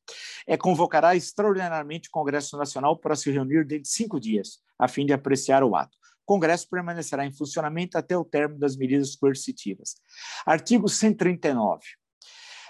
é, 0.45 0.55
convocará 0.55 1.15
extraordinariamente 1.15 2.10
o 2.10 2.12
Congresso 2.12 2.58
Nacional 2.58 2.97
para 2.97 3.15
se 3.15 3.31
reunir 3.31 3.65
dentro 3.65 3.84
de 3.84 3.89
cinco 3.89 4.19
dias, 4.19 4.60
a 4.77 4.88
fim 4.88 5.05
de 5.05 5.13
apreciar 5.13 5.63
o 5.63 5.75
ato. 5.75 5.97
O 6.23 6.25
Congresso 6.25 6.67
permanecerá 6.69 7.25
em 7.25 7.31
funcionamento 7.31 7.97
até 7.97 8.17
o 8.17 8.25
término 8.25 8.60
das 8.60 8.75
medidas 8.75 9.15
coercitivas. 9.15 9.95
Artigo 10.45 10.89
139. 10.89 11.81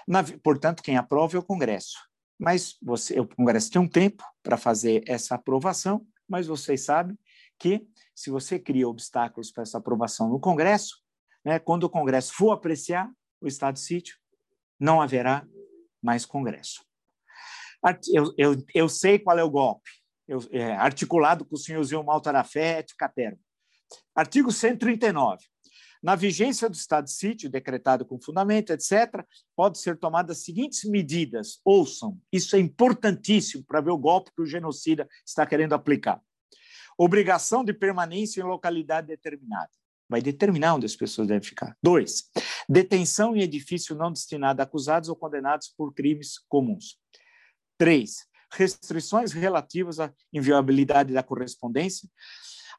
Na, 0.06 0.22
portanto, 0.42 0.82
quem 0.82 0.96
aprova 0.96 1.36
é 1.36 1.40
o 1.40 1.42
Congresso 1.42 1.96
mas 2.38 2.76
você, 2.82 3.18
o 3.18 3.26
Congresso 3.26 3.70
tem 3.70 3.80
um 3.80 3.88
tempo 3.88 4.24
para 4.42 4.56
fazer 4.56 5.02
essa 5.06 5.34
aprovação, 5.34 6.06
mas 6.28 6.46
vocês 6.46 6.84
sabem 6.84 7.18
que 7.58 7.86
se 8.14 8.30
você 8.30 8.58
cria 8.58 8.88
obstáculos 8.88 9.50
para 9.50 9.62
essa 9.62 9.78
aprovação 9.78 10.28
no 10.28 10.40
Congresso, 10.40 11.02
né, 11.44 11.58
quando 11.58 11.84
o 11.84 11.90
Congresso 11.90 12.34
for 12.34 12.52
apreciar 12.52 13.10
o 13.40 13.46
estado 13.46 13.74
de 13.74 13.80
sítio, 13.80 14.16
não 14.78 15.00
haverá 15.00 15.46
mais 16.02 16.26
Congresso. 16.26 16.84
Eu, 18.12 18.34
eu, 18.36 18.56
eu 18.74 18.88
sei 18.88 19.18
qual 19.18 19.38
é 19.38 19.44
o 19.44 19.50
golpe, 19.50 19.90
eu, 20.26 20.40
é, 20.50 20.72
articulado 20.72 21.44
com 21.44 21.54
o 21.54 21.58
senhorzinho 21.58 22.02
Maltarafé 22.02 22.82
de 22.82 22.94
Catermo. 22.96 23.38
Artigo 24.14 24.50
139. 24.50 25.44
Na 26.02 26.14
vigência 26.14 26.68
do 26.68 26.74
estado 26.74 27.04
de 27.04 27.12
sítio, 27.12 27.50
decretado 27.50 28.04
com 28.04 28.20
fundamento, 28.20 28.70
etc., 28.70 29.24
pode 29.54 29.78
ser 29.78 29.98
tomadas 29.98 30.38
as 30.38 30.44
seguintes 30.44 30.84
medidas. 30.84 31.60
Ouçam, 31.64 32.18
isso 32.32 32.54
é 32.56 32.58
importantíssimo 32.58 33.64
para 33.64 33.80
ver 33.80 33.90
o 33.90 33.98
golpe 33.98 34.30
que 34.34 34.42
o 34.42 34.46
genocida 34.46 35.08
está 35.24 35.46
querendo 35.46 35.74
aplicar. 35.74 36.20
Obrigação 36.98 37.64
de 37.64 37.72
permanência 37.72 38.40
em 38.40 38.44
localidade 38.44 39.08
determinada. 39.08 39.70
Vai 40.08 40.22
determinar 40.22 40.74
onde 40.74 40.86
as 40.86 40.94
pessoas 40.94 41.26
devem 41.28 41.46
ficar. 41.46 41.76
Dois, 41.82 42.30
detenção 42.68 43.36
em 43.36 43.42
edifício 43.42 43.94
não 43.96 44.12
destinado 44.12 44.60
a 44.62 44.64
acusados 44.64 45.08
ou 45.08 45.16
condenados 45.16 45.68
por 45.76 45.92
crimes 45.92 46.38
comuns. 46.48 46.96
Três, 47.76 48.26
restrições 48.52 49.32
relativas 49.32 49.98
à 49.98 50.12
inviolabilidade 50.32 51.12
da 51.12 51.22
correspondência, 51.22 52.08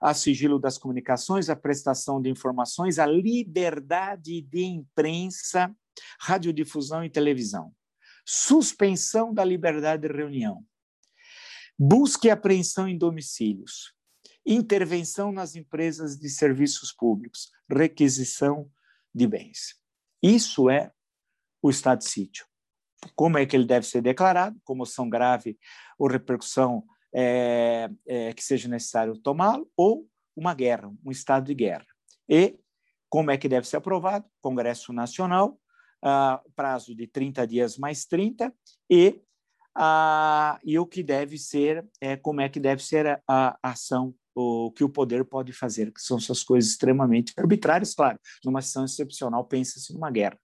a 0.01 0.13
sigilo 0.13 0.59
das 0.59 0.77
comunicações, 0.77 1.49
a 1.49 1.55
prestação 1.55 2.21
de 2.21 2.29
informações, 2.29 2.99
a 2.99 3.05
liberdade 3.05 4.41
de 4.41 4.63
imprensa, 4.63 5.75
radiodifusão 6.19 7.03
e 7.03 7.09
televisão. 7.09 7.73
Suspensão 8.25 9.33
da 9.33 9.43
liberdade 9.43 10.07
de 10.07 10.13
reunião. 10.13 10.63
Busca 11.79 12.27
e 12.27 12.31
apreensão 12.31 12.87
em 12.87 12.97
domicílios 12.97 13.97
intervenção 14.47 15.31
nas 15.31 15.55
empresas 15.55 16.17
de 16.17 16.29
serviços 16.29 16.93
públicos, 16.93 17.51
requisição 17.69 18.71
de 19.13 19.27
bens. 19.27 19.75
Isso 20.23 20.69
é 20.69 20.91
o 21.61 21.69
estado 21.69 21.99
de 21.99 22.09
sítio. 22.09 22.45
Como 23.13 23.37
é 23.37 23.45
que 23.45 23.55
ele 23.55 23.65
deve 23.65 23.85
ser 23.85 24.01
declarado? 24.01 24.59
Comoção 24.63 25.09
grave 25.09 25.59
ou 25.99 26.07
repercussão 26.07 26.83
é, 27.13 27.89
é, 28.07 28.33
que 28.33 28.43
seja 28.43 28.67
necessário 28.67 29.17
tomá-lo, 29.17 29.69
ou 29.75 30.07
uma 30.35 30.53
guerra, 30.53 30.91
um 31.05 31.11
estado 31.11 31.45
de 31.45 31.53
guerra. 31.53 31.85
E 32.29 32.59
como 33.09 33.31
é 33.31 33.37
que 33.37 33.49
deve 33.49 33.67
ser 33.67 33.77
aprovado? 33.77 34.25
Congresso 34.41 34.91
Nacional, 34.93 35.59
ah, 36.03 36.41
prazo 36.55 36.95
de 36.95 37.07
30 37.07 37.47
dias 37.47 37.77
mais 37.77 38.05
30, 38.05 38.53
e, 38.89 39.21
ah, 39.75 40.59
e 40.63 40.77
o 40.77 40.85
que 40.85 41.01
deve 41.01 41.37
ser, 41.37 41.87
é, 42.01 42.15
como 42.15 42.41
é 42.41 42.49
que 42.49 42.59
deve 42.59 42.83
ser 42.83 43.07
a, 43.07 43.21
a 43.27 43.57
ação 43.63 44.13
o 44.39 44.71
que 44.71 44.83
o 44.83 44.89
poder 44.89 45.25
pode 45.25 45.51
fazer, 45.51 45.91
que 45.91 45.99
são 45.99 46.17
essas 46.17 46.43
coisas 46.43 46.69
extremamente 46.69 47.33
arbitrárias, 47.35 47.95
claro. 47.95 48.19
Numa 48.45 48.61
situação 48.61 48.85
excepcional, 48.85 49.43
pensa-se 49.45 49.91
numa 49.91 50.11
guerra. 50.11 50.39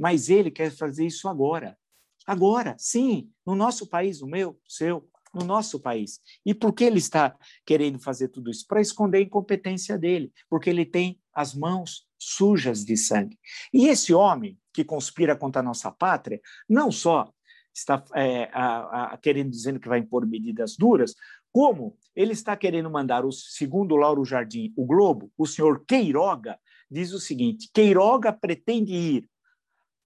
Mas 0.00 0.28
ele 0.28 0.50
quer 0.50 0.72
fazer 0.72 1.06
isso 1.06 1.28
agora. 1.28 1.78
Agora, 2.26 2.74
sim, 2.76 3.30
no 3.46 3.54
nosso 3.54 3.86
país, 3.86 4.20
o 4.20 4.26
meu, 4.26 4.58
seu, 4.66 5.08
no 5.36 5.44
nosso 5.44 5.78
país. 5.78 6.20
E 6.44 6.54
por 6.54 6.72
que 6.72 6.84
ele 6.84 6.98
está 6.98 7.36
querendo 7.64 7.98
fazer 7.98 8.28
tudo 8.28 8.50
isso? 8.50 8.66
Para 8.66 8.80
esconder 8.80 9.18
a 9.18 9.22
incompetência 9.22 9.98
dele, 9.98 10.32
porque 10.48 10.70
ele 10.70 10.86
tem 10.86 11.20
as 11.34 11.54
mãos 11.54 12.06
sujas 12.18 12.84
de 12.84 12.96
sangue. 12.96 13.38
E 13.72 13.88
esse 13.88 14.14
homem 14.14 14.58
que 14.72 14.82
conspira 14.82 15.36
contra 15.36 15.60
a 15.60 15.64
nossa 15.64 15.90
pátria, 15.92 16.40
não 16.68 16.90
só 16.90 17.30
está 17.74 18.02
é, 18.14 18.48
a, 18.52 19.12
a, 19.12 19.18
querendo 19.18 19.50
dizendo 19.50 19.78
que 19.78 19.88
vai 19.88 19.98
impor 19.98 20.26
medidas 20.26 20.76
duras, 20.78 21.14
como 21.52 21.96
ele 22.14 22.32
está 22.32 22.56
querendo 22.56 22.90
mandar, 22.90 23.24
o 23.24 23.32
segundo 23.32 23.96
Lauro 23.96 24.24
Jardim, 24.24 24.72
o 24.76 24.86
Globo, 24.86 25.30
o 25.36 25.46
senhor 25.46 25.84
Queiroga, 25.86 26.58
diz 26.90 27.12
o 27.12 27.20
seguinte: 27.20 27.70
Queiroga 27.72 28.32
pretende 28.32 28.92
ir 28.92 29.28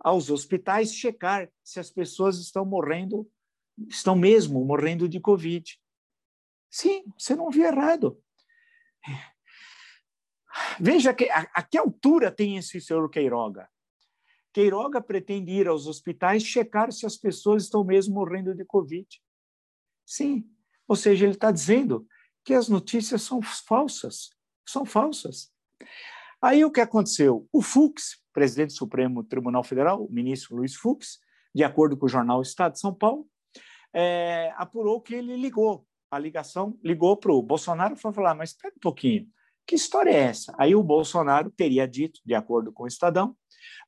aos 0.01 0.31
hospitais 0.31 0.93
checar 0.93 1.49
se 1.63 1.79
as 1.79 1.91
pessoas 1.91 2.39
estão 2.39 2.65
morrendo, 2.65 3.29
estão 3.89 4.17
mesmo 4.17 4.65
morrendo 4.65 5.09
de 5.09 5.21
Covid. 5.21 5.79
Sim, 6.71 7.05
você 7.19 7.35
não 7.35 7.51
viu 7.51 7.65
errado. 7.65 8.23
Veja 10.79 11.15
que, 11.15 11.29
a, 11.31 11.41
a 11.55 11.63
que 11.63 11.79
altura 11.79 12.31
tem 12.31 12.57
esse 12.57 12.81
senhor 12.81 13.09
Queiroga. 13.11 13.69
Queiroga 14.53 15.01
pretende 15.01 15.53
ir 15.53 15.69
aos 15.69 15.87
hospitais 15.87 16.43
checar 16.43 16.93
se 16.93 17.07
as 17.07 17.17
pessoas 17.17 17.65
estão 17.65 17.85
mesmo 17.85 18.15
morrendo 18.15 18.55
de 18.55 18.65
Covid. 18.65 19.07
Sim, 20.05 20.49
ou 20.89 20.97
seja, 20.97 21.25
ele 21.25 21.35
está 21.35 21.53
dizendo 21.53 22.07
que 22.45 22.53
as 22.53 22.69
notícias 22.69 23.23
são 23.23 23.41
falsas, 23.41 24.31
são 24.67 24.85
falsas. 24.85 25.53
Aí 26.43 26.65
o 26.65 26.71
que 26.71 26.81
aconteceu? 26.81 27.49
O 27.53 27.63
Fux, 27.63 28.21
presidente 28.33 28.71
do 28.71 28.79
Supremo 28.79 29.23
Tribunal 29.23 29.63
Federal, 29.63 30.05
o 30.05 30.13
ministro 30.13 30.57
Luiz 30.57 30.75
Fux, 30.75 31.21
de 31.55 31.63
acordo 31.63 31.97
com 31.97 32.07
o 32.07 32.09
jornal 32.09 32.43
Estado 32.43 32.73
de 32.73 32.81
São 32.81 32.95
Paulo, 32.95 33.29
é, 33.95 34.53
apurou 34.57 35.01
que 35.01 35.15
ele 35.15 35.37
ligou. 35.37 35.87
A 36.11 36.19
ligação 36.19 36.79
ligou 36.83 37.17
para 37.17 37.33
o 37.33 37.43
Bolsonaro 37.43 37.95
e 37.95 37.97
falou: 37.97 38.35
mas 38.35 38.51
espera 38.51 38.75
um 38.77 38.81
pouquinho, 38.81 39.29
que 39.67 39.75
história 39.77 40.11
é 40.11 40.23
essa? 40.23 40.53
Aí 40.59 40.75
o 40.75 40.83
Bolsonaro 40.83 41.51
teria 41.51 41.87
dito, 41.87 42.21
de 42.25 42.35
acordo 42.35 42.73
com 42.73 42.83
o 42.83 42.87
Estadão, 42.89 43.37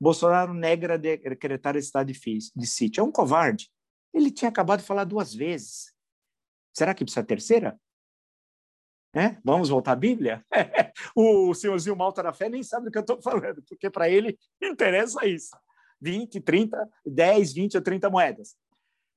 Bolsonaro 0.01 0.55
nega 0.55 0.99
decretar 0.99 1.77
estado 1.77 2.13
de, 2.13 2.39
de 2.55 2.67
sítio. 2.67 3.01
É 3.01 3.05
um 3.05 3.11
covarde. 3.13 3.71
Ele 4.13 4.31
tinha 4.31 4.49
acabado 4.49 4.81
de 4.81 4.87
falar 4.87 5.05
duas 5.05 5.35
vezes. 5.35 5.93
Será 6.73 6.95
que 6.95 7.05
precisa 7.05 7.25
terceira? 7.25 7.79
É? 9.15 9.37
Vamos 9.45 9.69
voltar 9.69 9.93
à 9.93 9.97
Bíblia? 9.97 10.45
o 11.15 11.53
senhorzinho 11.53 11.97
Malta 11.97 12.23
da 12.23 12.33
Fé 12.33 12.49
nem 12.49 12.63
sabe 12.63 12.87
do 12.87 12.91
que 12.93 12.99
eu 12.99 13.03
estou 13.03 13.21
falando, 13.21 13.63
porque 13.63 13.91
para 13.91 14.09
ele 14.09 14.39
interessa 14.63 15.27
isso. 15.27 15.51
20, 16.01 16.41
30, 16.41 16.91
10, 17.05 17.53
20 17.53 17.77
ou 17.77 17.83
30 17.83 18.11
moedas. 18.11 18.57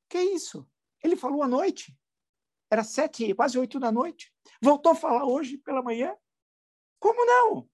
Que 0.09 0.19
isso? 0.19 0.67
Ele 1.05 1.15
falou 1.15 1.43
à 1.43 1.47
noite. 1.47 1.97
Era 2.69 2.83
sete, 2.83 3.33
quase 3.33 3.57
oito 3.57 3.79
da 3.79 3.91
noite. 3.91 4.33
Voltou 4.61 4.91
a 4.91 4.95
falar 4.95 5.25
hoje 5.25 5.57
pela 5.57 5.81
manhã. 5.81 6.15
Como 6.99 7.25
não? 7.25 7.69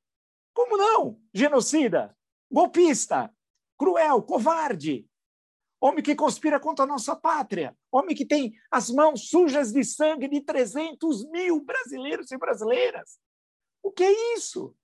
Como 0.53 0.77
não? 0.77 1.21
Genocida, 1.33 2.15
golpista, 2.51 3.33
cruel, 3.77 4.21
covarde 4.21 5.09
homem 5.81 6.03
que 6.03 6.15
conspira 6.15 6.59
contra 6.59 6.85
a 6.85 6.87
nossa 6.87 7.15
pátria, 7.15 7.75
homem 7.91 8.15
que 8.15 8.23
tem 8.23 8.53
as 8.69 8.91
mãos 8.91 9.29
sujas 9.29 9.73
de 9.73 9.83
sangue 9.83 10.27
de 10.27 10.39
300 10.39 11.25
mil 11.31 11.59
brasileiros 11.59 12.31
e 12.31 12.37
brasileiras. 12.37 13.19
O 13.81 13.91
que 13.91 14.03
é 14.03 14.35
isso? 14.35 14.75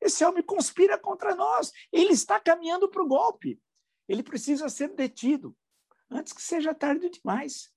Esse 0.00 0.24
homem 0.24 0.42
conspira 0.42 0.98
contra 0.98 1.34
nós. 1.34 1.70
Ele 1.92 2.14
está 2.14 2.40
caminhando 2.40 2.88
para 2.88 3.02
o 3.02 3.06
golpe. 3.06 3.60
Ele 4.08 4.22
precisa 4.22 4.70
ser 4.70 4.94
detido 4.94 5.54
antes 6.10 6.32
que 6.32 6.40
seja 6.40 6.74
tarde 6.74 7.10
demais. 7.10 7.70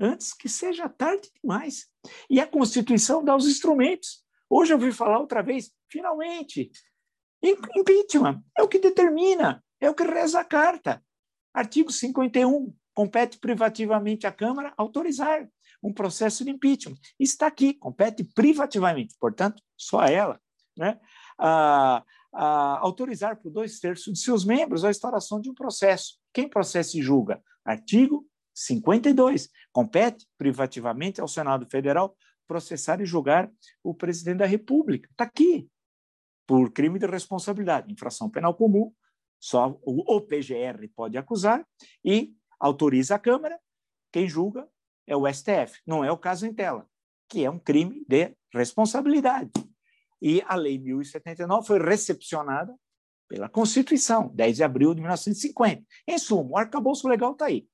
Antes 0.00 0.32
que 0.32 0.48
seja 0.48 0.88
tarde 0.88 1.30
demais. 1.42 1.86
E 2.28 2.40
a 2.40 2.46
Constituição 2.46 3.24
dá 3.24 3.36
os 3.36 3.46
instrumentos. 3.46 4.24
Hoje 4.48 4.72
eu 4.72 4.78
ouvi 4.78 4.92
falar 4.92 5.18
outra 5.18 5.42
vez, 5.42 5.70
finalmente, 5.88 6.70
impeachment 7.42 8.42
é 8.56 8.62
o 8.62 8.68
que 8.68 8.78
determina, 8.78 9.62
é 9.80 9.88
o 9.88 9.94
que 9.94 10.04
reza 10.04 10.40
a 10.40 10.44
carta. 10.44 11.02
Artigo 11.54 11.90
51. 11.90 12.74
Compete 12.94 13.38
privativamente 13.38 14.26
à 14.26 14.32
Câmara 14.32 14.74
autorizar 14.76 15.48
um 15.82 15.92
processo 15.92 16.44
de 16.44 16.50
impeachment. 16.50 16.96
Está 17.18 17.46
aqui, 17.46 17.74
compete 17.74 18.22
privativamente, 18.22 19.16
portanto, 19.18 19.62
só 19.76 20.02
ela, 20.04 20.40
né? 20.76 21.00
a 21.38 22.78
autorizar 22.78 23.36
por 23.40 23.50
dois 23.50 23.78
terços 23.78 24.12
de 24.12 24.18
seus 24.20 24.44
membros 24.44 24.84
a 24.84 24.90
instauração 24.90 25.40
de 25.40 25.50
um 25.50 25.54
processo. 25.54 26.18
Quem 26.32 26.48
processa 26.48 26.96
e 26.96 27.02
julga? 27.02 27.42
Artigo 27.64 28.26
52. 28.54 29.48
Compete 29.72 30.26
privativamente 30.36 31.20
ao 31.20 31.28
Senado 31.28 31.66
Federal 31.70 32.16
processar 32.46 33.00
e 33.00 33.06
julgar 33.06 33.50
o 33.82 33.94
presidente 33.94 34.38
da 34.38 34.46
República. 34.46 35.08
Está 35.10 35.24
aqui, 35.24 35.68
por 36.46 36.70
crime 36.72 36.98
de 36.98 37.06
responsabilidade, 37.06 37.92
infração 37.92 38.28
penal 38.28 38.54
comum, 38.54 38.92
só 39.40 39.76
o 39.84 40.20
PGR 40.20 40.88
pode 40.94 41.18
acusar 41.18 41.66
e 42.04 42.32
autoriza 42.60 43.16
a 43.16 43.18
Câmara. 43.18 43.58
Quem 44.12 44.28
julga 44.28 44.68
é 45.06 45.16
o 45.16 45.26
STF. 45.26 45.80
Não 45.86 46.04
é 46.04 46.12
o 46.12 46.18
caso 46.18 46.46
em 46.46 46.54
tela, 46.54 46.86
que 47.28 47.44
é 47.44 47.50
um 47.50 47.58
crime 47.58 48.04
de 48.06 48.36
responsabilidade. 48.54 49.50
E 50.20 50.42
a 50.46 50.54
Lei 50.54 50.78
1079 50.78 51.66
foi 51.66 51.80
recepcionada 51.80 52.76
pela 53.28 53.48
Constituição, 53.48 54.30
10 54.34 54.56
de 54.56 54.62
abril 54.62 54.94
de 54.94 55.00
1950. 55.00 55.82
Em 56.06 56.18
suma, 56.18 56.50
o 56.50 56.56
arcabouço 56.56 57.08
legal 57.08 57.32
está 57.32 57.46
aí. 57.46 57.66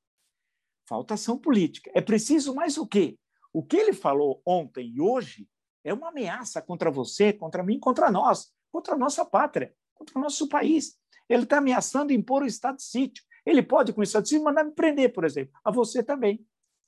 Falta 0.89 1.15
ação 1.15 1.37
política. 1.37 1.91
É 1.95 2.01
preciso 2.01 2.55
mais 2.55 2.79
o 2.79 2.87
quê? 2.87 3.19
O 3.53 3.63
que 3.63 3.77
ele 3.77 3.93
falou 3.93 4.41
ontem 4.45 4.89
e 4.95 5.01
hoje 5.03 5.47
é 5.85 5.93
uma 5.93 6.09
ameaça 6.09 6.63
contra 6.63 6.91
você, 6.91 7.31
contra 7.31 7.63
mim, 7.63 7.79
contra 7.79 8.11
nós, 8.11 8.51
contra 8.73 8.95
a 8.95 8.99
nossa 8.99 9.23
pátria, 9.23 9.75
contra 9.95 10.19
o 10.19 10.23
nosso 10.23 10.49
país. 10.49 10.99
Ele 11.29 11.43
está 11.43 11.59
ameaçando 11.59 12.11
impor 12.11 12.43
o 12.43 12.47
estado 12.47 12.77
de 12.77 12.85
sítio. 12.85 13.23
Ele 13.45 13.63
pode, 13.63 13.93
com 13.93 14.01
o 14.01 14.03
estado 14.03 14.23
de 14.23 14.31
sítio, 14.31 14.45
mandar 14.45 14.65
me 14.65 14.73
prender, 14.73 15.13
por 15.13 15.25
exemplo. 15.25 15.53
A 15.63 15.71
você 15.71 16.03
também. 16.03 16.43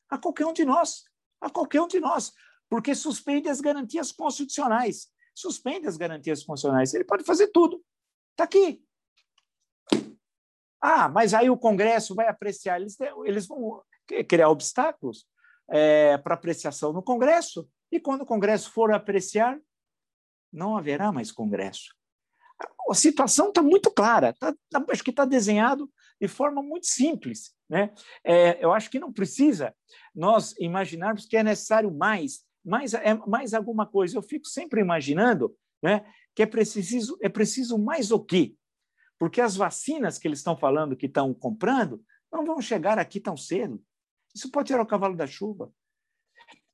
A 0.08 0.16
qualquer 0.16 0.46
um 0.46 0.52
de 0.54 0.64
nós. 0.64 1.04
A 1.38 1.50
qualquer 1.50 1.82
um 1.82 1.86
de 1.86 2.00
nós. 2.00 2.32
Porque 2.70 2.94
suspende 2.94 3.50
as 3.50 3.60
garantias 3.60 4.10
constitucionais. 4.12 5.08
Suspende 5.34 5.86
as 5.86 5.98
garantias 5.98 6.42
constitucionais. 6.42 6.94
Ele 6.94 7.04
pode 7.04 7.22
fazer 7.22 7.48
tudo. 7.48 7.84
Está 8.30 8.44
aqui. 8.44 8.82
Ah, 10.80 11.06
mas 11.06 11.34
aí 11.34 11.50
o 11.50 11.58
Congresso 11.58 12.14
vai 12.14 12.28
apreciar. 12.28 12.80
Eles, 12.80 12.96
eles 13.26 13.46
vão 13.46 13.82
criar 14.28 14.48
obstáculos 14.48 15.26
é, 15.70 16.18
para 16.18 16.34
apreciação 16.34 16.92
no 16.92 17.02
Congresso. 17.02 17.68
E 17.90 17.98
quando 18.00 18.22
o 18.22 18.26
Congresso 18.26 18.70
for 18.70 18.92
apreciar, 18.92 19.58
não 20.52 20.76
haverá 20.76 21.12
mais 21.12 21.30
Congresso. 21.32 21.94
A 22.88 22.94
situação 22.94 23.48
está 23.48 23.62
muito 23.62 23.90
clara, 23.90 24.34
tá, 24.34 24.54
tá, 24.68 24.84
acho 24.90 25.04
que 25.04 25.10
está 25.10 25.24
desenhado 25.24 25.90
de 26.20 26.28
forma 26.28 26.62
muito 26.62 26.86
simples. 26.86 27.54
Né? 27.68 27.92
É, 28.24 28.62
eu 28.62 28.72
acho 28.72 28.90
que 28.90 28.98
não 28.98 29.12
precisa 29.12 29.74
nós 30.14 30.54
imaginarmos 30.58 31.24
que 31.24 31.36
é 31.36 31.42
necessário 31.42 31.90
mais, 31.90 32.44
mais, 32.64 32.92
é, 32.92 33.14
mais 33.26 33.54
alguma 33.54 33.86
coisa. 33.86 34.18
Eu 34.18 34.22
fico 34.22 34.46
sempre 34.46 34.80
imaginando 34.80 35.56
né, 35.82 36.04
que 36.34 36.42
é 36.42 36.46
preciso, 36.46 37.16
é 37.22 37.28
preciso 37.28 37.78
mais 37.78 38.10
o 38.10 38.18
quê? 38.18 38.54
Porque 39.18 39.40
as 39.40 39.56
vacinas 39.56 40.18
que 40.18 40.26
eles 40.26 40.40
estão 40.40 40.56
falando 40.56 40.96
que 40.96 41.06
estão 41.06 41.32
comprando 41.32 42.02
não 42.32 42.44
vão 42.44 42.60
chegar 42.60 42.98
aqui 42.98 43.20
tão 43.20 43.36
cedo. 43.36 43.82
Isso 44.34 44.50
pode 44.50 44.68
tirar 44.68 44.82
o 44.82 44.86
cavalo 44.86 45.16
da 45.16 45.26
chuva. 45.26 45.72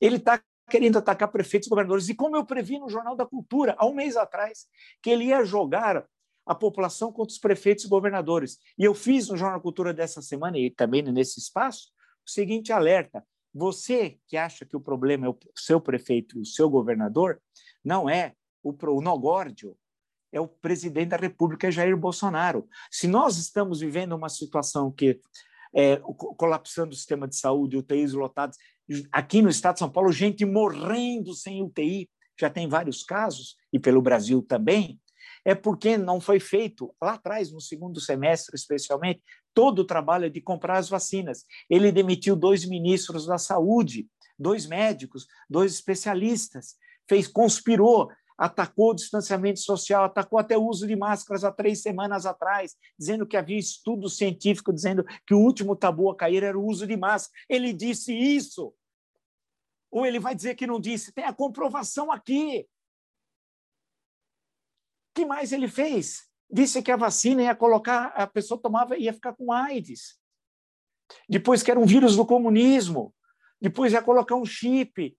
Ele 0.01 0.17
está 0.17 0.43
querendo 0.69 0.99
atacar 0.99 1.29
prefeitos 1.31 1.67
e 1.67 1.71
governadores. 1.71 2.09
E 2.09 2.15
como 2.15 2.37
eu 2.37 2.45
previ 2.45 2.79
no 2.79 2.89
Jornal 2.89 3.17
da 3.17 3.25
Cultura, 3.25 3.75
há 3.79 3.87
um 3.87 3.95
mês 3.95 4.17
atrás, 4.17 4.67
que 5.03 5.11
ele 5.11 5.27
ia 5.27 5.45
jogar 5.45 6.07
a 6.45 6.55
população 6.55 7.13
contra 7.13 7.33
os 7.33 7.39
prefeitos 7.39 7.85
e 7.85 7.89
governadores. 7.89 8.59
E 8.79 8.85
eu 8.85 8.95
fiz 8.95 9.29
no 9.29 9.37
Jornal 9.37 9.59
da 9.59 9.63
Cultura 9.63 9.93
dessa 9.93 10.23
semana, 10.23 10.59
e 10.59 10.71
também 10.71 11.03
nesse 11.03 11.41
espaço, 11.41 11.91
o 12.27 12.31
seguinte 12.31 12.73
alerta. 12.73 13.25
Você 13.53 14.19
que 14.29 14.37
acha 14.37 14.65
que 14.65 14.77
o 14.77 14.81
problema 14.81 15.27
é 15.27 15.31
o 15.31 15.39
seu 15.57 15.81
prefeito 15.81 16.39
e 16.39 16.43
o 16.43 16.47
seu 16.47 16.69
governador, 16.69 17.41
não 17.85 18.09
é 18.09 18.35
o, 18.63 18.71
o 18.71 19.01
Nogórdio, 19.01 19.77
é 20.31 20.41
o 20.41 20.47
presidente 20.47 21.09
da 21.09 21.17
República, 21.17 21.71
Jair 21.71 21.97
Bolsonaro. 21.97 22.69
Se 22.91 23.09
nós 23.09 23.39
estamos 23.39 23.81
vivendo 23.81 24.15
uma 24.15 24.29
situação 24.29 24.93
que 24.93 25.21
é, 25.77 26.01
colapsando 26.37 26.93
o 26.93 26.97
sistema 26.97 27.29
de 27.29 27.37
saúde, 27.37 27.77
UTIs 27.77 28.15
lotados, 28.15 28.57
aqui 29.13 29.43
no 29.43 29.51
estado 29.51 29.75
de 29.75 29.81
São 29.81 29.91
Paulo, 29.91 30.11
gente 30.11 30.45
morrendo 30.47 31.35
sem 31.35 31.63
UTI, 31.63 32.09
já 32.41 32.49
tem 32.49 32.67
vários 32.67 33.03
casos, 33.03 33.57
e 33.71 33.79
pelo 33.79 34.01
Brasil 34.01 34.43
também, 34.43 34.99
é 35.45 35.55
porque 35.55 35.99
não 35.99 36.21
foi 36.21 36.41
feito, 36.41 36.95
lá 37.01 37.13
atrás, 37.13 37.53
no 37.53 37.61
segundo 37.61 38.01
semestre 38.01 38.57
especialmente, 38.57 39.23
todo 39.53 39.81
o 39.81 39.87
trabalho 39.87 40.31
de 40.31 40.41
comprar 40.41 40.79
as 40.79 40.89
vacinas. 40.89 41.45
Ele 41.69 41.93
demitiu 41.93 42.35
dois 42.35 42.65
ministros 42.65 43.27
da 43.27 43.39
saúde, 43.39 44.09
dois 44.39 44.67
médicos, 44.67 45.27
dois 45.49 45.73
especialistas, 45.75 46.77
fez 47.09 47.29
conspirou 47.29 48.11
atacou 48.37 48.91
o 48.91 48.95
distanciamento 48.95 49.61
social, 49.61 50.05
atacou 50.05 50.39
até 50.39 50.57
o 50.57 50.67
uso 50.67 50.87
de 50.87 50.95
máscaras 50.95 51.45
há 51.45 51.51
três 51.51 51.81
semanas 51.81 52.27
atrás, 52.27 52.77
dizendo 52.99 53.27
que 53.27 53.37
havia 53.37 53.59
estudo 53.59 54.09
científico 54.09 54.73
dizendo 54.73 55.05
que 55.27 55.35
o 55.35 55.39
último 55.39 55.75
tabu 55.75 56.11
a 56.11 56.17
cair 56.17 56.43
era 56.43 56.59
o 56.59 56.65
uso 56.65 56.87
de 56.87 56.97
máscara. 56.97 57.39
Ele 57.49 57.73
disse 57.73 58.13
isso. 58.15 58.75
Ou 59.91 60.05
ele 60.05 60.21
vai 60.21 60.35
dizer 60.35 60.55
que 60.55 60.67
não 60.67 60.81
disse? 60.81 61.13
Tem 61.13 61.25
a 61.25 61.33
comprovação 61.33 62.13
aqui. 62.13 62.69
O 65.11 65.15
que 65.15 65.25
mais 65.25 65.53
ele 65.53 65.69
fez? 65.69 66.29
Disse 66.51 66.83
que 66.83 66.93
a 66.93 66.97
vacina 66.97 67.43
ia 67.43 67.55
colocar, 67.55 68.09
a 68.09 68.27
pessoa 68.27 68.61
tomava 68.61 68.97
e 68.97 69.05
ia 69.05 69.13
ficar 69.13 69.35
com 69.35 69.51
AIDS. 69.51 70.19
Depois 71.29 71.63
que 71.63 71.71
era 71.71 71.81
um 71.81 71.87
vírus 71.87 72.17
do 72.17 72.27
comunismo. 72.27 73.15
Depois 73.61 73.93
ia 73.93 74.03
colocar 74.03 74.35
um 74.35 74.45
chip. 74.45 75.17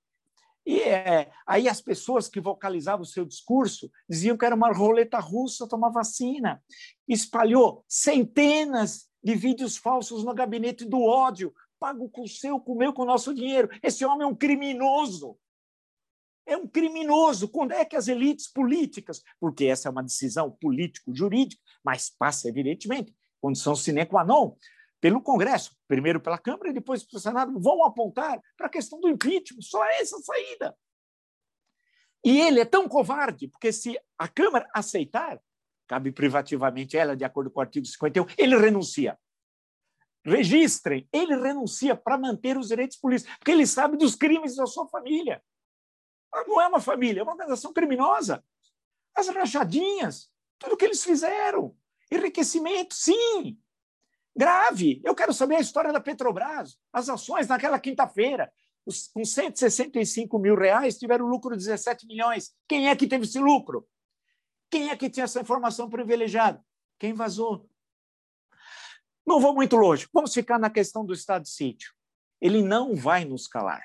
E 0.67 0.81
é, 0.81 1.31
aí 1.47 1.69
as 1.69 1.79
pessoas 1.79 2.27
que 2.27 2.41
vocalizavam 2.41 3.03
o 3.03 3.05
seu 3.05 3.23
discurso 3.23 3.89
diziam 4.07 4.35
que 4.35 4.43
era 4.43 4.53
uma 4.53 4.73
roleta 4.73 5.17
russa 5.17 5.65
tomar 5.65 5.91
vacina. 5.91 6.61
Espalhou 7.07 7.85
centenas 7.87 9.07
de 9.23 9.33
vídeos 9.33 9.77
falsos 9.77 10.25
no 10.25 10.33
gabinete 10.33 10.83
do 10.83 11.01
ódio, 11.01 11.53
pago 11.79 12.09
com 12.09 12.23
o 12.23 12.27
seu, 12.27 12.59
com 12.59 12.73
o 12.73 12.77
meu, 12.77 12.91
com 12.91 13.03
o 13.03 13.05
nosso 13.05 13.33
dinheiro. 13.33 13.69
Esse 13.81 14.03
homem 14.03 14.23
é 14.23 14.27
um 14.27 14.35
criminoso. 14.35 15.39
É 16.45 16.57
um 16.57 16.67
criminoso. 16.67 17.47
Quando 17.47 17.71
é 17.71 17.85
que 17.85 17.95
as 17.95 18.09
elites 18.09 18.51
políticas, 18.51 19.23
porque 19.39 19.67
essa 19.67 19.87
é 19.87 19.91
uma 19.91 20.03
decisão 20.03 20.51
político-jurídica, 20.51 21.61
mas 21.81 22.09
passa, 22.09 22.49
evidentemente, 22.49 23.15
condição 23.39 23.73
sine 23.73 24.05
qua 24.05 24.25
non, 24.25 24.53
pelo 25.07 25.21
Congresso, 25.21 25.73
primeiro 25.87 26.19
pela 26.19 26.37
Câmara 26.37 26.69
e 26.69 26.73
depois 26.73 27.01
pelo 27.01 27.21
Senado, 27.21 27.57
vão 27.57 27.85
apontar 27.85 28.41
para 28.57 28.67
a 28.67 28.69
questão 28.69 28.99
do 28.99 29.07
impeachment. 29.07 29.61
Só 29.61 29.81
essa 29.85 30.19
saída. 30.19 30.77
E 32.25 32.41
ele 32.41 32.59
é 32.59 32.65
tão 32.65 32.89
covarde, 32.89 33.47
porque 33.47 33.71
se 33.71 33.97
a 34.17 34.27
Câmara 34.27 34.69
aceitar, 34.73 35.39
cabe 35.87 36.11
privativamente 36.11 36.97
ela, 36.97 37.15
de 37.15 37.23
acordo 37.23 37.49
com 37.49 37.61
o 37.61 37.61
artigo 37.61 37.85
51, 37.85 38.25
ele 38.37 38.57
renuncia. 38.57 39.17
Registrem, 40.25 41.07
ele 41.13 41.37
renuncia 41.37 41.95
para 41.95 42.17
manter 42.17 42.57
os 42.57 42.67
direitos 42.67 42.97
políticos, 42.97 43.33
porque 43.37 43.51
ele 43.51 43.65
sabe 43.65 43.95
dos 43.95 44.13
crimes 44.13 44.57
da 44.57 44.65
sua 44.65 44.89
família. 44.89 45.41
Não 46.45 46.59
é 46.59 46.67
uma 46.67 46.81
família, 46.81 47.21
é 47.21 47.23
uma 47.23 47.31
organização 47.31 47.71
criminosa. 47.71 48.43
As 49.15 49.29
rachadinhas, 49.29 50.29
tudo 50.59 50.75
que 50.75 50.83
eles 50.83 51.01
fizeram. 51.01 51.77
Enriquecimento, 52.11 52.93
sim, 52.93 53.57
grave. 54.37 55.01
Eu 55.03 55.15
quero 55.15 55.33
saber 55.33 55.55
a 55.55 55.59
história 55.61 55.91
da 55.91 55.99
Petrobras, 55.99 56.77
as 56.93 57.09
ações 57.09 57.47
naquela 57.47 57.79
quinta-feira. 57.79 58.51
Com 59.13 59.25
165 59.25 60.39
mil 60.39 60.55
reais, 60.55 60.97
tiveram 60.97 61.25
lucro 61.25 61.57
de 61.57 61.65
17 61.65 62.07
milhões. 62.07 62.53
Quem 62.69 62.87
é 62.87 62.95
que 62.95 63.07
teve 63.07 63.25
esse 63.25 63.39
lucro? 63.39 63.85
Quem 64.71 64.89
é 64.89 64.95
que 64.95 65.09
tinha 65.09 65.25
essa 65.25 65.41
informação 65.41 65.89
privilegiada? 65.89 66.63
Quem 66.97 67.13
vazou? 67.13 67.69
Não 69.25 69.41
vou 69.41 69.53
muito 69.53 69.75
longe. 69.75 70.07
Vamos 70.13 70.33
ficar 70.33 70.57
na 70.57 70.69
questão 70.69 71.05
do 71.05 71.13
estado 71.13 71.43
de 71.43 71.49
sítio. 71.49 71.91
Ele 72.39 72.61
não 72.61 72.95
vai 72.95 73.25
nos 73.25 73.45
calar. 73.45 73.83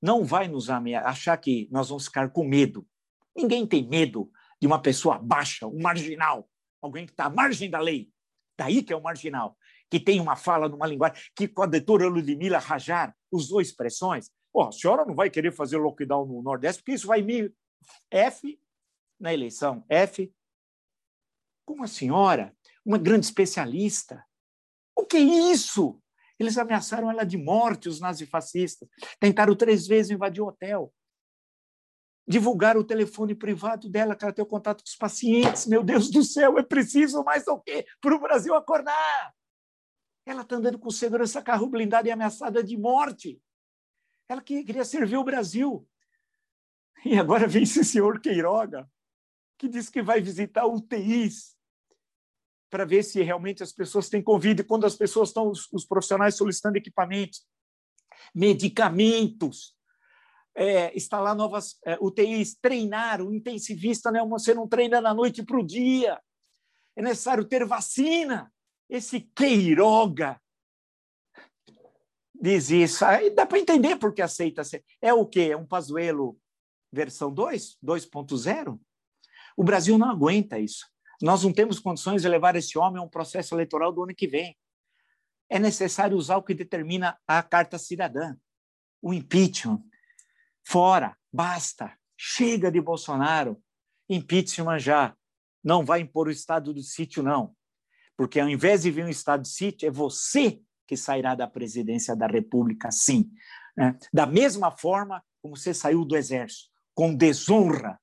Não 0.00 0.24
vai 0.24 0.46
nos 0.46 0.68
achar 0.70 1.36
que 1.38 1.68
nós 1.72 1.88
vamos 1.88 2.04
ficar 2.04 2.30
com 2.30 2.44
medo. 2.44 2.86
Ninguém 3.34 3.66
tem 3.66 3.88
medo 3.88 4.30
de 4.60 4.66
uma 4.66 4.80
pessoa 4.80 5.18
baixa, 5.18 5.66
um 5.66 5.82
marginal, 5.82 6.48
alguém 6.80 7.06
que 7.06 7.12
está 7.12 7.24
à 7.24 7.30
margem 7.30 7.68
da 7.68 7.80
lei. 7.80 8.08
Daí 8.58 8.82
que 8.82 8.92
é 8.92 8.96
o 8.96 9.02
marginal, 9.02 9.56
que 9.90 10.00
tem 10.00 10.20
uma 10.20 10.36
fala 10.36 10.68
numa 10.68 10.86
linguagem 10.86 11.22
que 11.34 11.46
com 11.46 11.62
a 11.62 11.66
doutora 11.66 12.08
Ludmila 12.08 12.58
Rajar 12.58 13.14
usou 13.30 13.60
expressões. 13.60 14.30
Oh, 14.52 14.62
a 14.62 14.72
senhora 14.72 15.04
não 15.04 15.14
vai 15.14 15.28
querer 15.28 15.52
fazer 15.52 15.76
lockdown 15.76 16.26
no 16.26 16.42
Nordeste, 16.42 16.82
porque 16.82 16.92
isso 16.92 17.06
vai 17.06 17.22
me. 17.22 17.52
F 18.10 18.58
na 19.20 19.32
eleição. 19.32 19.84
F. 19.88 20.32
Como 21.64 21.84
a 21.84 21.88
senhora, 21.88 22.54
uma 22.84 22.98
grande 22.98 23.26
especialista. 23.26 24.24
O 24.96 25.04
que 25.04 25.16
é 25.16 25.20
isso? 25.20 26.00
Eles 26.38 26.56
ameaçaram 26.58 27.10
ela 27.10 27.24
de 27.24 27.36
morte, 27.36 27.88
os 27.88 28.00
nazifascistas. 28.00 28.88
Tentaram 29.20 29.54
três 29.54 29.86
vezes 29.86 30.10
invadir 30.10 30.42
o 30.42 30.46
hotel 30.46 30.92
divulgar 32.26 32.76
o 32.76 32.84
telefone 32.84 33.34
privado 33.34 33.88
dela, 33.88 34.16
que 34.16 34.24
ela 34.24 34.32
tem 34.32 34.42
o 34.42 34.48
contato 34.48 34.82
com 34.82 34.88
os 34.88 34.96
pacientes. 34.96 35.66
Meu 35.66 35.84
Deus 35.84 36.10
do 36.10 36.24
céu, 36.24 36.58
é 36.58 36.62
preciso 36.62 37.22
mais 37.22 37.44
do 37.44 37.58
que 37.60 37.86
para 38.00 38.14
o 38.14 38.20
Brasil 38.20 38.54
acordar. 38.54 39.34
Ela 40.24 40.42
está 40.42 40.56
andando 40.56 40.78
com 40.78 40.90
segurança, 40.90 41.40
carro 41.40 41.68
blindado 41.68 42.08
e 42.08 42.10
ameaçada 42.10 42.64
de 42.64 42.76
morte. 42.76 43.40
Ela 44.28 44.42
queria 44.42 44.84
servir 44.84 45.16
o 45.16 45.24
Brasil. 45.24 45.88
E 47.04 47.16
agora 47.16 47.46
vem 47.46 47.62
esse 47.62 47.84
senhor 47.84 48.20
Queiroga, 48.20 48.90
que 49.56 49.68
diz 49.68 49.88
que 49.88 50.02
vai 50.02 50.20
visitar 50.20 50.66
UTIs 50.66 51.56
para 52.68 52.84
ver 52.84 53.04
se 53.04 53.22
realmente 53.22 53.62
as 53.62 53.72
pessoas 53.72 54.08
têm 54.08 54.20
Covid, 54.20 54.64
quando 54.64 54.84
as 54.84 54.96
pessoas 54.96 55.28
estão, 55.28 55.52
os 55.72 55.84
profissionais 55.84 56.36
solicitando 56.36 56.76
equipamentos, 56.76 57.46
medicamentos, 58.34 59.75
é, 60.56 60.96
instalar 60.96 61.36
novas 61.36 61.78
é, 61.84 61.98
UTIs, 62.00 62.56
treinar, 62.56 63.20
o 63.20 63.32
intensivista, 63.32 64.10
né? 64.10 64.24
você 64.24 64.54
não 64.54 64.66
treina 64.66 65.02
da 65.02 65.12
noite 65.12 65.44
para 65.44 65.58
o 65.60 65.66
dia. 65.66 66.18
É 66.96 67.02
necessário 67.02 67.44
ter 67.44 67.64
vacina. 67.66 68.50
Esse 68.88 69.20
Queiroga 69.20 70.40
diz 72.34 72.70
isso. 72.70 73.04
Aí 73.04 73.30
dá 73.30 73.44
para 73.44 73.58
entender 73.58 73.96
porque 73.96 74.22
aceita. 74.22 74.62
É 75.02 75.12
o 75.12 75.26
quê? 75.26 75.48
É 75.52 75.56
um 75.56 75.66
Pazuelo 75.66 76.38
versão 76.90 77.30
2, 77.30 77.76
2.0? 77.84 78.80
O 79.56 79.62
Brasil 79.64 79.98
não 79.98 80.08
aguenta 80.08 80.58
isso. 80.58 80.86
Nós 81.20 81.42
não 81.44 81.52
temos 81.52 81.78
condições 81.78 82.22
de 82.22 82.28
levar 82.28 82.56
esse 82.56 82.78
homem 82.78 83.00
a 83.00 83.04
um 83.04 83.08
processo 83.08 83.54
eleitoral 83.54 83.92
do 83.92 84.04
ano 84.04 84.14
que 84.14 84.26
vem. 84.26 84.56
É 85.50 85.58
necessário 85.58 86.16
usar 86.16 86.38
o 86.38 86.42
que 86.42 86.54
determina 86.54 87.18
a 87.26 87.42
Carta 87.42 87.78
Cidadã, 87.78 88.34
o 89.02 89.14
impeachment, 89.14 89.82
Fora, 90.68 91.16
basta, 91.32 91.96
chega 92.18 92.72
de 92.72 92.80
Bolsonaro, 92.80 93.62
impeachment 94.08 94.80
já. 94.80 95.16
Não 95.62 95.84
vai 95.84 96.00
impor 96.00 96.26
o 96.26 96.30
estado 96.30 96.74
do 96.74 96.82
sítio, 96.82 97.22
não. 97.22 97.54
Porque 98.16 98.40
ao 98.40 98.48
invés 98.48 98.82
de 98.82 98.90
vir 98.90 99.04
um 99.04 99.08
estado 99.08 99.42
de 99.42 99.48
sítio, 99.48 99.86
é 99.86 99.90
você 99.92 100.60
que 100.84 100.96
sairá 100.96 101.36
da 101.36 101.46
presidência 101.46 102.16
da 102.16 102.26
República, 102.26 102.90
sim. 102.90 103.30
Né? 103.76 103.96
Da 104.12 104.26
mesma 104.26 104.70
forma 104.70 105.22
como 105.40 105.56
você 105.56 105.72
saiu 105.72 106.04
do 106.04 106.16
exército, 106.16 106.68
com 106.94 107.14
desonra. 107.14 108.00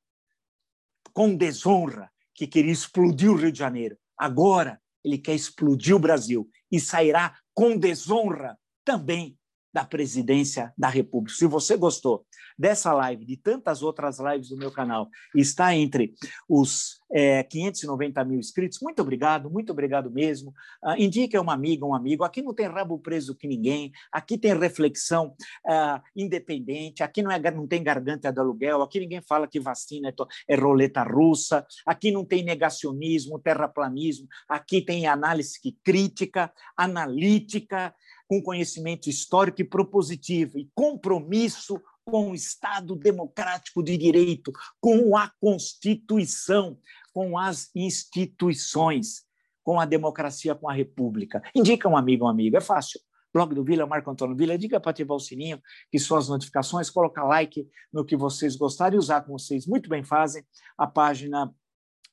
Com 1.14 1.36
desonra. 1.36 2.10
que 2.34 2.48
queria 2.48 2.72
explodir 2.72 3.30
o 3.30 3.36
Rio 3.36 3.52
de 3.52 3.60
Janeiro. 3.60 3.98
Agora 4.18 4.82
ele 5.04 5.18
quer 5.18 5.36
explodir 5.36 5.96
o 5.96 6.00
Brasil 6.00 6.50
e 6.72 6.80
sairá 6.80 7.38
com 7.54 7.78
desonra 7.78 8.58
também 8.86 9.38
da 9.74 9.84
presidência 9.84 10.72
da 10.78 10.88
República. 10.88 11.36
Se 11.38 11.48
você 11.48 11.76
gostou 11.76 12.26
dessa 12.58 12.94
live, 12.94 13.26
de 13.26 13.38
tantas 13.38 13.82
outras 13.82 14.20
lives 14.20 14.50
do 14.50 14.58
meu 14.58 14.72
canal, 14.72 15.10
está 15.36 15.76
entre 15.76 16.14
os 16.48 17.02
é, 17.12 17.44
590 17.44 18.24
mil 18.26 18.40
inscritos, 18.40 18.80
muito 18.82 19.02
obrigado, 19.02 19.50
muito 19.50 19.72
obrigado 19.72 20.10
mesmo. 20.10 20.52
Uh, 20.84 20.96
indique 20.98 21.38
uma 21.38 21.54
amiga, 21.54 21.86
um 21.86 21.94
amigo. 21.94 22.24
Aqui 22.24 22.42
não 22.42 22.54
tem 22.54 22.68
rabo 22.68 22.98
preso 23.00 23.36
que 23.36 23.48
ninguém, 23.48 23.92
aqui 24.12 24.38
tem 24.38 24.58
reflexão 24.58 25.36
uh, 25.66 26.02
independente, 26.16 27.04
aqui 27.04 27.22
não, 27.22 27.32
é, 27.32 27.52
não 27.52 27.68
tem 27.68 27.84
garganta 27.84 28.32
de 28.32 28.40
aluguel, 28.40 28.82
aqui 28.82 29.00
ninguém 29.00 29.22
fala 29.22 29.48
que 29.48 29.60
vacina 29.60 30.10
é, 30.10 30.14
é 30.54 30.56
roleta 30.56 31.04
russa, 31.04 31.66
aqui 31.86 32.12
não 32.12 32.26
tem 32.26 32.44
negacionismo, 32.44 33.40
terraplanismo, 33.40 34.28
aqui 34.50 34.82
tem 34.82 35.06
análise 35.06 35.60
crítica, 35.84 36.52
analítica, 36.76 37.94
com 38.28 38.42
conhecimento 38.42 39.10
histórico 39.10 39.62
e 39.62 39.66
propositivo 39.66 40.58
e 40.58 40.70
compromisso 40.74 41.80
com 42.06 42.32
o 42.32 42.36
Estado 42.36 42.96
democrático 42.96 43.82
de 43.82 43.98
direito, 43.98 44.52
com 44.80 45.16
a 45.16 45.32
Constituição, 45.40 46.78
com 47.14 47.38
as 47.38 47.70
instituições, 47.76 49.24
com 49.64 49.80
a 49.80 49.86
democracia, 49.86 50.56
com 50.56 50.70
a 50.70 50.74
República. 50.74 51.42
Indica 51.56 51.88
um 51.88 51.96
amigo, 51.96 52.26
um 52.26 52.30
amigo, 52.30 52.58
é 52.58 52.62
fácil. 52.62 53.00
Blog 53.34 53.56
do 53.56 53.64
Vila, 53.64 53.88
Marco 53.88 54.12
Antônio 54.12 54.36
Vila, 54.36 54.58
diga 54.58 54.80
para 54.80 54.92
ativar 54.92 55.18
o 55.18 55.20
sininho, 55.20 55.60
que 55.92 55.98
suas 55.98 56.30
notificações, 56.30 56.90
colocar 56.90 57.24
like 57.24 57.68
no 57.92 58.06
que 58.06 58.16
vocês 58.16 58.56
gostarem 58.56 58.96
e 58.96 59.00
usar 59.00 59.22
como 59.22 59.40
vocês 59.40 59.66
muito 59.66 59.90
bem 59.90 60.04
fazem 60.04 60.46
a 60.78 60.86
página 60.86 61.52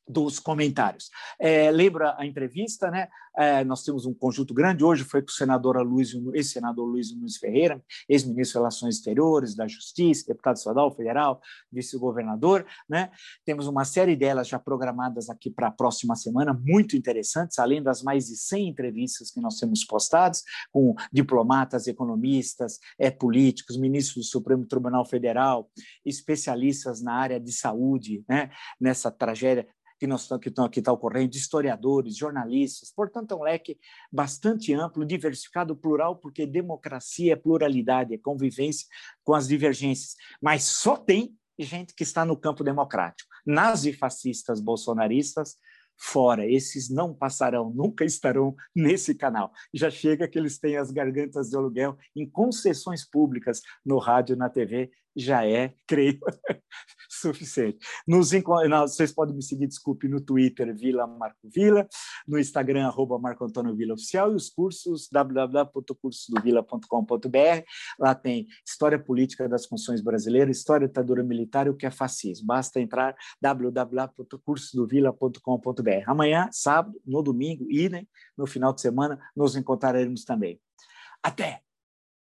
dos 0.08 0.38
comentários. 0.38 1.10
É, 1.38 1.70
lembra 1.70 2.14
a 2.18 2.26
entrevista, 2.26 2.90
né? 2.90 3.08
É, 3.36 3.62
nós 3.64 3.84
temos 3.84 4.06
um 4.06 4.12
conjunto 4.12 4.52
grande. 4.52 4.84
Hoje 4.84 5.04
foi 5.04 5.22
com 5.22 5.28
o 5.28 5.32
senador 5.32 5.76
Luiz, 5.86 6.12
ex-senador 6.34 6.84
Luiz 6.86 7.14
Nunes 7.14 7.36
Ferreira, 7.36 7.82
ex-ministro 8.08 8.54
de 8.54 8.58
Relações 8.58 8.96
Exteriores, 8.96 9.54
da 9.54 9.68
Justiça, 9.68 10.26
deputado 10.26 10.56
estadual, 10.56 10.94
federal, 10.94 11.40
vice-governador. 11.72 12.66
Né? 12.88 13.10
Temos 13.44 13.66
uma 13.66 13.84
série 13.84 14.16
delas 14.16 14.48
já 14.48 14.58
programadas 14.58 15.30
aqui 15.30 15.48
para 15.48 15.68
a 15.68 15.70
próxima 15.70 16.16
semana, 16.16 16.52
muito 16.52 16.96
interessantes, 16.96 17.58
além 17.58 17.82
das 17.82 18.02
mais 18.02 18.26
de 18.26 18.36
100 18.36 18.68
entrevistas 18.68 19.30
que 19.30 19.40
nós 19.40 19.56
temos 19.58 19.84
postadas, 19.84 20.42
com 20.72 20.94
diplomatas, 21.12 21.86
economistas, 21.86 22.78
é, 22.98 23.10
políticos, 23.10 23.78
ministros 23.78 24.26
do 24.26 24.30
Supremo 24.30 24.66
Tribunal 24.66 25.04
Federal, 25.04 25.70
especialistas 26.04 27.00
na 27.00 27.14
área 27.14 27.38
de 27.38 27.52
saúde, 27.52 28.24
né? 28.28 28.50
nessa 28.80 29.10
tragédia 29.10 29.66
que 30.00 30.38
que 30.40 30.48
estão 30.48 30.64
aqui 30.64 30.78
está 30.78 30.92
ocorrendo, 30.92 31.36
historiadores, 31.36 32.16
jornalistas, 32.16 32.90
portanto 32.90 33.32
é 33.32 33.36
um 33.36 33.42
leque 33.42 33.78
bastante 34.10 34.72
amplo, 34.72 35.04
diversificado, 35.04 35.76
plural, 35.76 36.16
porque 36.16 36.46
democracia 36.46 37.34
é 37.34 37.36
pluralidade, 37.36 38.14
é 38.14 38.18
convivência 38.18 38.86
com 39.22 39.34
as 39.34 39.46
divergências, 39.46 40.16
mas 40.40 40.64
só 40.64 40.96
tem 40.96 41.36
gente 41.58 41.94
que 41.94 42.02
está 42.02 42.24
no 42.24 42.36
campo 42.36 42.64
democrático. 42.64 43.28
Nazifascistas 43.44 44.60
bolsonaristas 44.60 45.56
fora. 46.00 46.50
Esses 46.50 46.88
não 46.88 47.14
passarão, 47.14 47.70
nunca 47.70 48.04
estarão 48.04 48.56
nesse 48.74 49.14
canal. 49.14 49.52
Já 49.74 49.90
chega 49.90 50.26
que 50.26 50.38
eles 50.38 50.58
têm 50.58 50.78
as 50.78 50.90
gargantas 50.90 51.50
de 51.50 51.56
aluguel 51.56 51.96
em 52.16 52.28
concessões 52.28 53.04
públicas 53.04 53.60
no 53.84 53.98
rádio, 53.98 54.34
na 54.34 54.48
TV, 54.48 54.90
já 55.20 55.46
é, 55.46 55.72
creio, 55.86 56.18
suficiente. 57.08 57.78
Nos, 58.06 58.30
vocês 58.30 59.10
podem 59.12 59.34
me 59.34 59.42
seguir, 59.42 59.66
desculpe, 59.66 60.06
no 60.08 60.20
Twitter, 60.20 60.72
Vila 60.76 61.06
Marco 61.06 61.38
Vila, 61.44 61.88
no 62.26 62.38
Instagram, 62.38 62.86
arroba 62.86 63.18
Marco 63.18 63.44
Antônio 63.44 63.74
Vila 63.74 63.92
Oficial, 63.94 64.32
e 64.32 64.34
os 64.34 64.48
cursos 64.48 65.08
www.cursodovila.com.br. 65.10 67.64
Lá 67.98 68.14
tem 68.14 68.46
História 68.66 68.98
Política 68.98 69.46
das 69.48 69.66
Funções 69.66 70.00
Brasileiras, 70.00 70.56
História 70.56 70.86
da 70.86 70.90
Ditadura 70.90 71.22
Militar 71.22 71.66
e 71.66 71.70
o 71.70 71.76
que 71.76 71.86
é 71.86 71.90
fascismo. 71.90 72.46
Basta 72.46 72.80
entrar 72.80 73.14
www.cursodovila.com.br. 73.40 76.04
Amanhã, 76.06 76.48
sábado, 76.52 77.00
no 77.06 77.22
domingo, 77.22 77.66
e 77.70 77.88
no 78.36 78.46
final 78.46 78.72
de 78.72 78.80
semana, 78.80 79.20
nos 79.36 79.56
encontraremos 79.56 80.24
também. 80.24 80.60
Até! 81.22 81.69